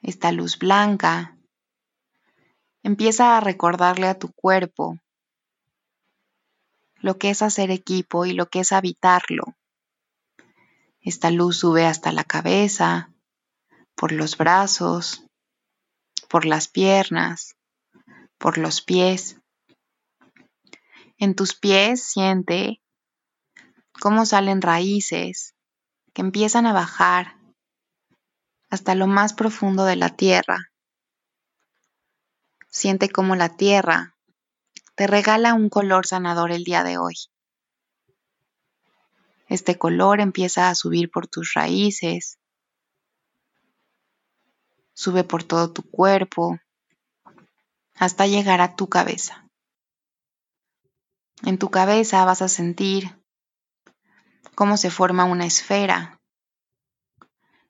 [0.02, 1.38] Esta luz blanca
[2.82, 4.98] empieza a recordarle a tu cuerpo
[6.96, 9.44] lo que es hacer equipo y lo que es habitarlo.
[11.00, 13.12] Esta luz sube hasta la cabeza,
[13.94, 15.24] por los brazos,
[16.28, 17.56] por las piernas,
[18.36, 19.39] por los pies.
[21.20, 22.80] En tus pies siente
[24.00, 25.54] cómo salen raíces
[26.14, 27.36] que empiezan a bajar
[28.70, 30.72] hasta lo más profundo de la tierra.
[32.70, 34.16] Siente cómo la tierra
[34.94, 37.16] te regala un color sanador el día de hoy.
[39.46, 42.38] Este color empieza a subir por tus raíces,
[44.94, 46.58] sube por todo tu cuerpo,
[47.94, 49.49] hasta llegar a tu cabeza.
[51.42, 53.18] En tu cabeza vas a sentir
[54.54, 56.20] cómo se forma una esfera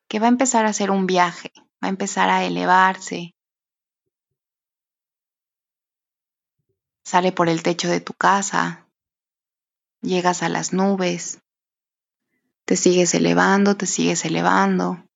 [0.09, 1.53] que va a empezar a hacer un viaje,
[1.83, 3.37] va a empezar a elevarse.
[7.05, 8.89] Sale por el techo de tu casa,
[10.01, 11.41] llegas a las nubes,
[12.65, 15.09] te sigues elevando, te sigues elevando,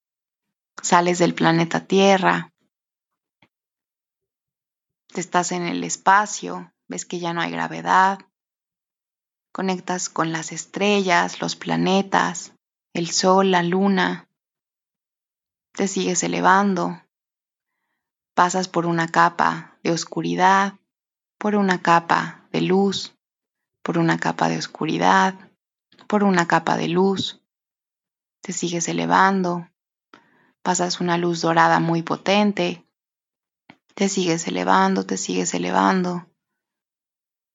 [0.80, 2.52] sales del planeta Tierra,
[5.08, 8.18] te estás en el espacio, ves que ya no hay gravedad,
[9.54, 12.54] Conectas con las estrellas, los planetas,
[12.92, 14.28] el sol, la luna.
[15.74, 17.00] Te sigues elevando.
[18.34, 20.74] Pasas por una capa de oscuridad,
[21.38, 23.14] por una capa de luz,
[23.84, 25.36] por una capa de oscuridad,
[26.08, 27.40] por una capa de luz.
[28.40, 29.68] Te sigues elevando.
[30.64, 32.84] Pasas una luz dorada muy potente.
[33.94, 36.26] Te sigues elevando, te sigues elevando.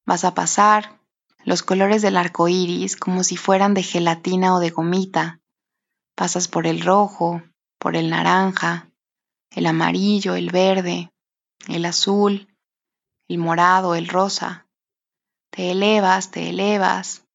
[0.06, 0.99] Vas a pasar
[1.50, 5.41] los colores del arco iris como si fueran de gelatina o de gomita.
[6.14, 7.41] Pasas por el rojo,
[7.80, 8.91] por el naranja,
[9.56, 11.12] el amarillo, el verde,
[11.68, 12.56] el azul,
[13.28, 14.68] el morado, el rosa.
[15.50, 17.26] Te elevas, te elevas.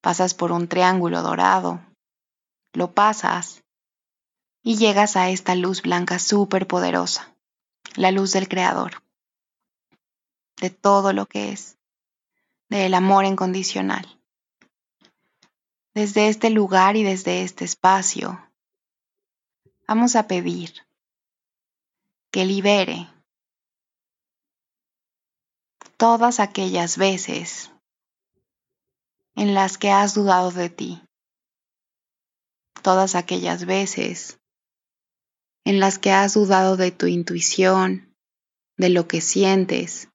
[0.00, 1.80] Pasas por un triángulo dorado.
[2.72, 3.64] Lo pasas
[4.62, 7.34] y llegas a esta luz blanca súper poderosa,
[7.96, 9.02] la luz del Creador,
[10.60, 11.76] de todo lo que es
[12.78, 14.18] del amor incondicional.
[15.92, 18.42] Desde este lugar y desde este espacio,
[19.86, 20.72] vamos a pedir
[22.30, 23.10] que libere
[25.98, 27.70] todas aquellas veces
[29.34, 31.02] en las que has dudado de ti,
[32.80, 34.40] todas aquellas veces
[35.64, 38.16] en las que has dudado de tu intuición,
[38.78, 40.08] de lo que sientes,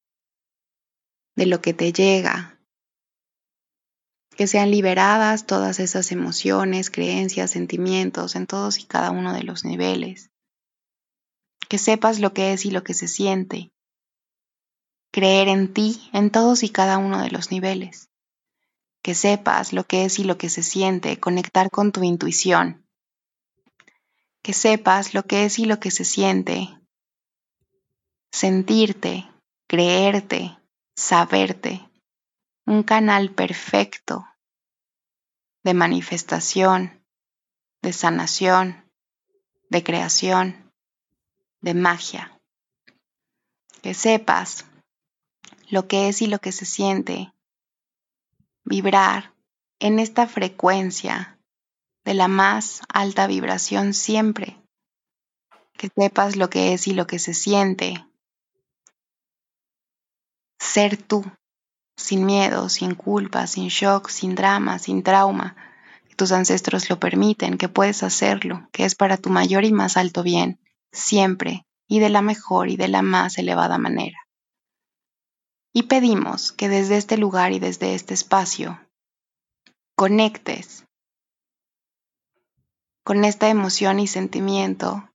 [1.38, 2.60] de lo que te llega,
[4.36, 9.64] que sean liberadas todas esas emociones, creencias, sentimientos en todos y cada uno de los
[9.64, 10.32] niveles,
[11.70, 13.72] que sepas lo que es y lo que se siente,
[15.12, 18.10] creer en ti en todos y cada uno de los niveles,
[19.04, 22.84] que sepas lo que es y lo que se siente, conectar con tu intuición,
[24.42, 26.68] que sepas lo que es y lo que se siente,
[28.32, 29.30] sentirte,
[29.68, 30.57] creerte,
[30.98, 31.88] saberte,
[32.66, 34.28] un canal perfecto
[35.64, 37.06] de manifestación,
[37.84, 38.92] de sanación,
[39.70, 40.74] de creación,
[41.62, 42.42] de magia.
[43.84, 44.66] Que sepas
[45.70, 47.32] lo que es y lo que se siente
[48.66, 49.34] vibrar
[49.80, 51.40] en esta frecuencia
[52.06, 54.58] de la más alta vibración siempre.
[55.74, 58.04] Que sepas lo que es y lo que se siente
[60.60, 61.24] ser tú,
[61.98, 65.56] sin miedo, sin culpa, sin shock, sin drama, sin trauma,
[66.18, 70.24] tus ancestros lo permiten, que puedes hacerlo, que es para tu mayor y más alto
[70.24, 70.60] bien,
[70.92, 74.18] siempre, y de la mejor y de la más elevada manera.
[75.74, 78.80] Y pedimos que desde este lugar y desde este espacio
[79.96, 80.86] conectes
[83.04, 85.08] con esta emoción y sentimiento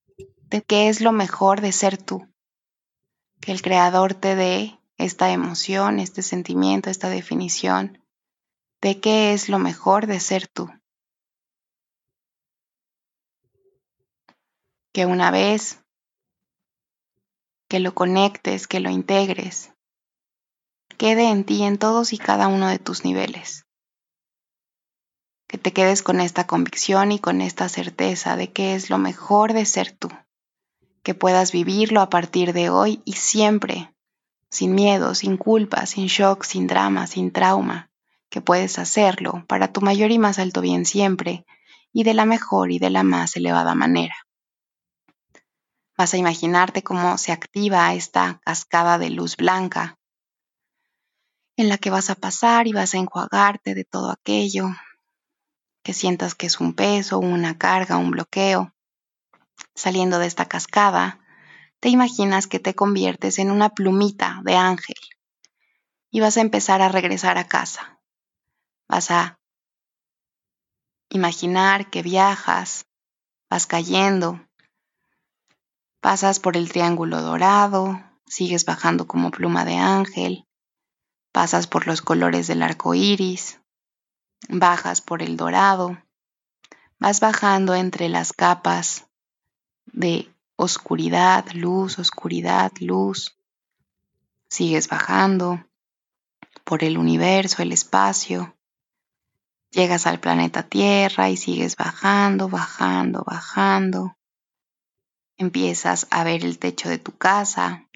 [0.50, 2.28] de que es lo mejor de ser tú,
[3.40, 8.02] que el Creador te dé esta emoción, este sentimiento, esta definición
[8.80, 10.70] de qué es lo mejor de ser tú.
[14.92, 15.82] Que una vez
[17.68, 19.72] que lo conectes, que lo integres,
[20.98, 23.64] quede en ti en todos y cada uno de tus niveles.
[25.52, 29.52] que te quedes con esta convicción y con esta certeza de que es lo mejor
[29.52, 30.08] de ser tú,
[31.02, 33.94] que puedas vivirlo a partir de hoy y siempre,
[34.52, 37.90] sin miedo, sin culpa, sin shock, sin drama, sin trauma,
[38.28, 41.46] que puedes hacerlo para tu mayor y más alto bien siempre
[41.90, 44.14] y de la mejor y de la más elevada manera.
[45.96, 49.98] Vas a imaginarte cómo se activa esta cascada de luz blanca
[51.56, 54.68] en la que vas a pasar y vas a enjuagarte de todo aquello
[55.82, 58.74] que sientas que es un peso, una carga, un bloqueo.
[59.74, 61.21] Saliendo de esta cascada,
[61.82, 64.94] te imaginas que te conviertes en una plumita de ángel
[66.12, 68.00] y vas a empezar a regresar a casa.
[68.88, 69.40] Vas a
[71.08, 72.86] imaginar que viajas,
[73.50, 74.46] vas cayendo,
[76.00, 80.46] pasas por el triángulo dorado, sigues bajando como pluma de ángel,
[81.32, 83.60] pasas por los colores del arco iris,
[84.48, 86.00] bajas por el dorado,
[87.00, 89.08] vas bajando entre las capas
[89.86, 90.31] de
[90.62, 93.36] oscuridad, luz, oscuridad, luz,
[94.48, 95.66] sigues bajando
[96.62, 98.56] por el universo, el espacio,
[99.70, 104.16] llegas al planeta Tierra y sigues bajando, bajando, bajando.
[105.36, 107.88] Empiezas a ver el techo de tu casa,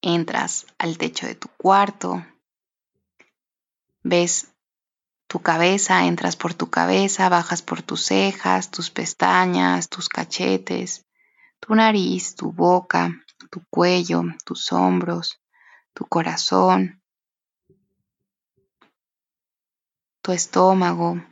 [0.00, 2.24] entras al techo de tu cuarto,
[4.02, 4.54] ves
[5.26, 11.04] tu cabeza, entras por tu cabeza, bajas por tus cejas, tus pestañas, tus cachetes,
[11.60, 15.40] tu nariz, tu boca, tu cuello, tus hombros,
[15.94, 17.02] tu corazón,
[20.22, 21.22] tu estómago,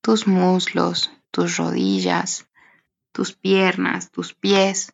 [0.00, 2.48] tus muslos, tus rodillas,
[3.12, 4.92] tus piernas, tus pies.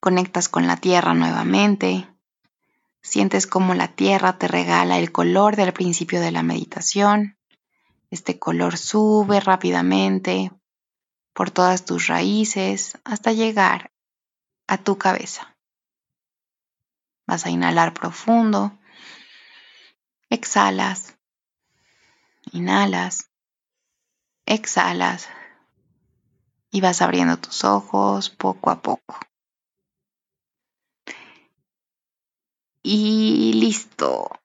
[0.00, 2.08] Conectas con la tierra nuevamente,
[3.08, 7.38] Sientes como la tierra te regala el color del principio de la meditación.
[8.10, 10.50] Este color sube rápidamente
[11.38, 13.92] por todas tus raíces hasta llegar
[14.66, 15.56] a tu cabeza.
[17.28, 18.76] Vas a inhalar profundo.
[20.30, 21.16] Exhalas.
[22.50, 23.30] Inhalas.
[24.46, 25.28] Exhalas.
[26.72, 29.20] Y vas abriendo tus ojos poco a poco.
[32.82, 34.37] y listo.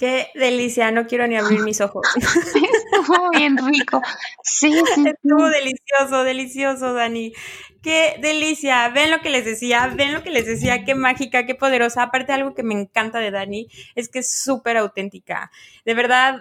[0.00, 2.06] Qué delicia, no quiero ni abrir mis ojos.
[2.16, 4.00] Estuvo bien rico.
[4.42, 5.04] Sí, sí.
[5.06, 7.34] Estuvo delicioso, delicioso, Dani.
[7.82, 8.88] Qué delicia.
[8.88, 12.04] Ven lo que les decía, ven lo que les decía, qué mágica, qué poderosa.
[12.04, 15.50] Aparte, algo que me encanta de Dani es que es súper auténtica.
[15.84, 16.40] De verdad,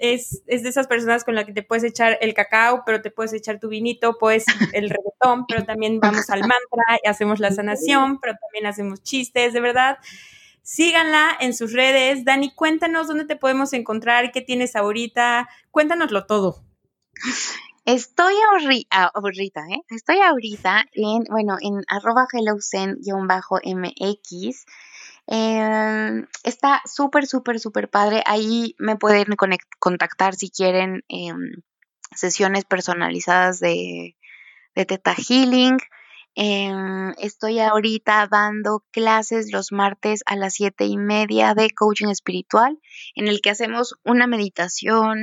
[0.00, 3.10] es, es, de esas personas con las que te puedes echar el cacao, pero te
[3.10, 4.44] puedes echar tu vinito, pues
[4.74, 9.54] el reggaetón, pero también vamos al mantra y hacemos la sanación, pero también hacemos chistes,
[9.54, 9.96] de verdad
[10.68, 12.26] Síganla en sus redes.
[12.26, 15.48] Dani, cuéntanos dónde te podemos encontrar, qué tienes ahorita.
[15.70, 16.62] Cuéntanoslo todo.
[17.86, 19.80] Estoy ahorita, ¿eh?
[19.88, 24.66] Estoy ahorita en, bueno, en arroba hellocen-mx.
[25.26, 28.22] Em, está súper, súper, súper padre.
[28.26, 29.24] Ahí me pueden
[29.78, 31.62] contactar si quieren em,
[32.14, 34.18] sesiones personalizadas de,
[34.74, 35.78] de Teta Healing.
[36.34, 42.78] Em, estoy ahorita dando clases los martes a las siete y media de coaching espiritual,
[43.14, 45.18] en el que hacemos una meditación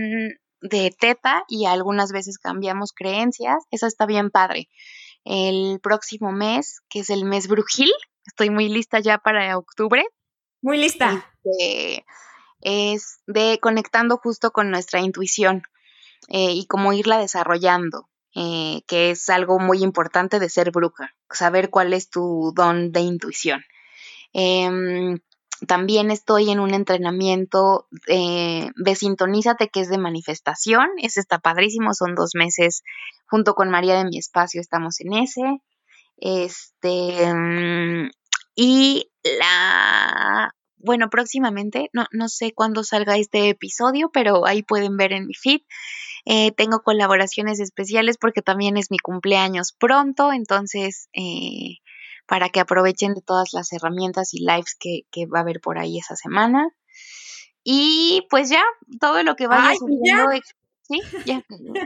[0.62, 3.64] de teta y algunas veces cambiamos creencias.
[3.72, 4.68] Eso está bien padre.
[5.24, 7.91] El próximo mes, que es el mes brujil,
[8.26, 10.06] estoy muy lista ya para octubre.
[10.62, 11.32] Muy lista.
[11.43, 12.06] Este,
[12.62, 15.64] es de conectando justo con nuestra intuición
[16.30, 18.10] eh, y cómo irla desarrollando.
[18.36, 23.00] Eh, que es algo muy importante de ser bruja, saber cuál es tu don de
[23.00, 23.64] intuición.
[24.34, 25.20] Em,
[25.68, 30.90] también estoy en un entrenamiento de Sintonízate, que es de manifestación.
[30.98, 32.84] Ese está padrísimo, son dos meses
[33.26, 35.62] junto con María de mi espacio, estamos en ese.
[36.18, 38.10] Este, mm,
[38.56, 45.14] y la, bueno, próximamente, no, no sé cuándo salga este episodio, pero ahí pueden ver
[45.14, 45.62] en mi feed.
[46.26, 51.78] Eh, tengo colaboraciones especiales porque también es mi cumpleaños pronto, entonces eh,
[52.26, 56.00] para que aprovechen de todas las herramientas y lives que, va a haber por ahí
[56.00, 56.68] esa semana.
[57.64, 58.64] Y pues ya,
[59.00, 60.30] todo lo que vaya sucediendo,
[60.82, 61.44] sí, ya,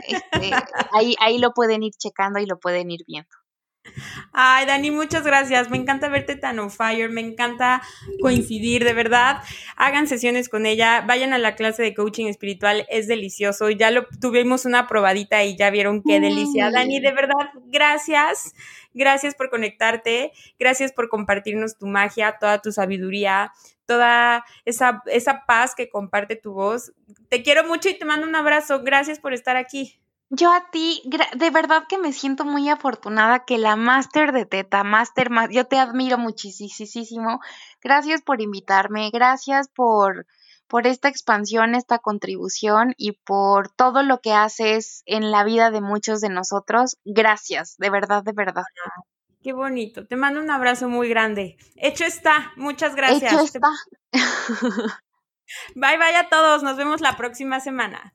[0.08, 0.50] este,
[0.92, 3.39] ahí, ahí lo pueden ir checando y lo pueden ir viendo.
[4.32, 5.70] Ay, Dani, muchas gracias.
[5.70, 7.82] Me encanta verte tan on fire, me encanta
[8.20, 9.42] coincidir, de verdad.
[9.76, 13.70] Hagan sesiones con ella, vayan a la clase de coaching espiritual, es delicioso.
[13.70, 16.70] Ya lo tuvimos una probadita y ya vieron qué delicia.
[16.70, 18.54] Dani, de verdad, gracias.
[18.92, 23.52] Gracias por conectarte, gracias por compartirnos tu magia, toda tu sabiduría,
[23.86, 26.92] toda esa, esa paz que comparte tu voz.
[27.28, 28.82] Te quiero mucho y te mando un abrazo.
[28.82, 30.00] Gracias por estar aquí.
[30.32, 34.84] Yo a ti, de verdad que me siento muy afortunada que la máster de Teta,
[34.84, 37.40] máster, yo te admiro muchísimo.
[37.82, 40.26] Gracias por invitarme, gracias por,
[40.68, 45.80] por esta expansión, esta contribución y por todo lo que haces en la vida de
[45.80, 46.96] muchos de nosotros.
[47.04, 48.64] Gracias, de verdad, de verdad.
[49.42, 50.06] Qué bonito.
[50.06, 51.56] Te mando un abrazo muy grande.
[51.74, 52.52] Hecho está.
[52.54, 53.32] Muchas gracias.
[53.32, 53.68] Hecho está.
[55.74, 56.62] Bye bye a todos.
[56.62, 58.14] Nos vemos la próxima semana.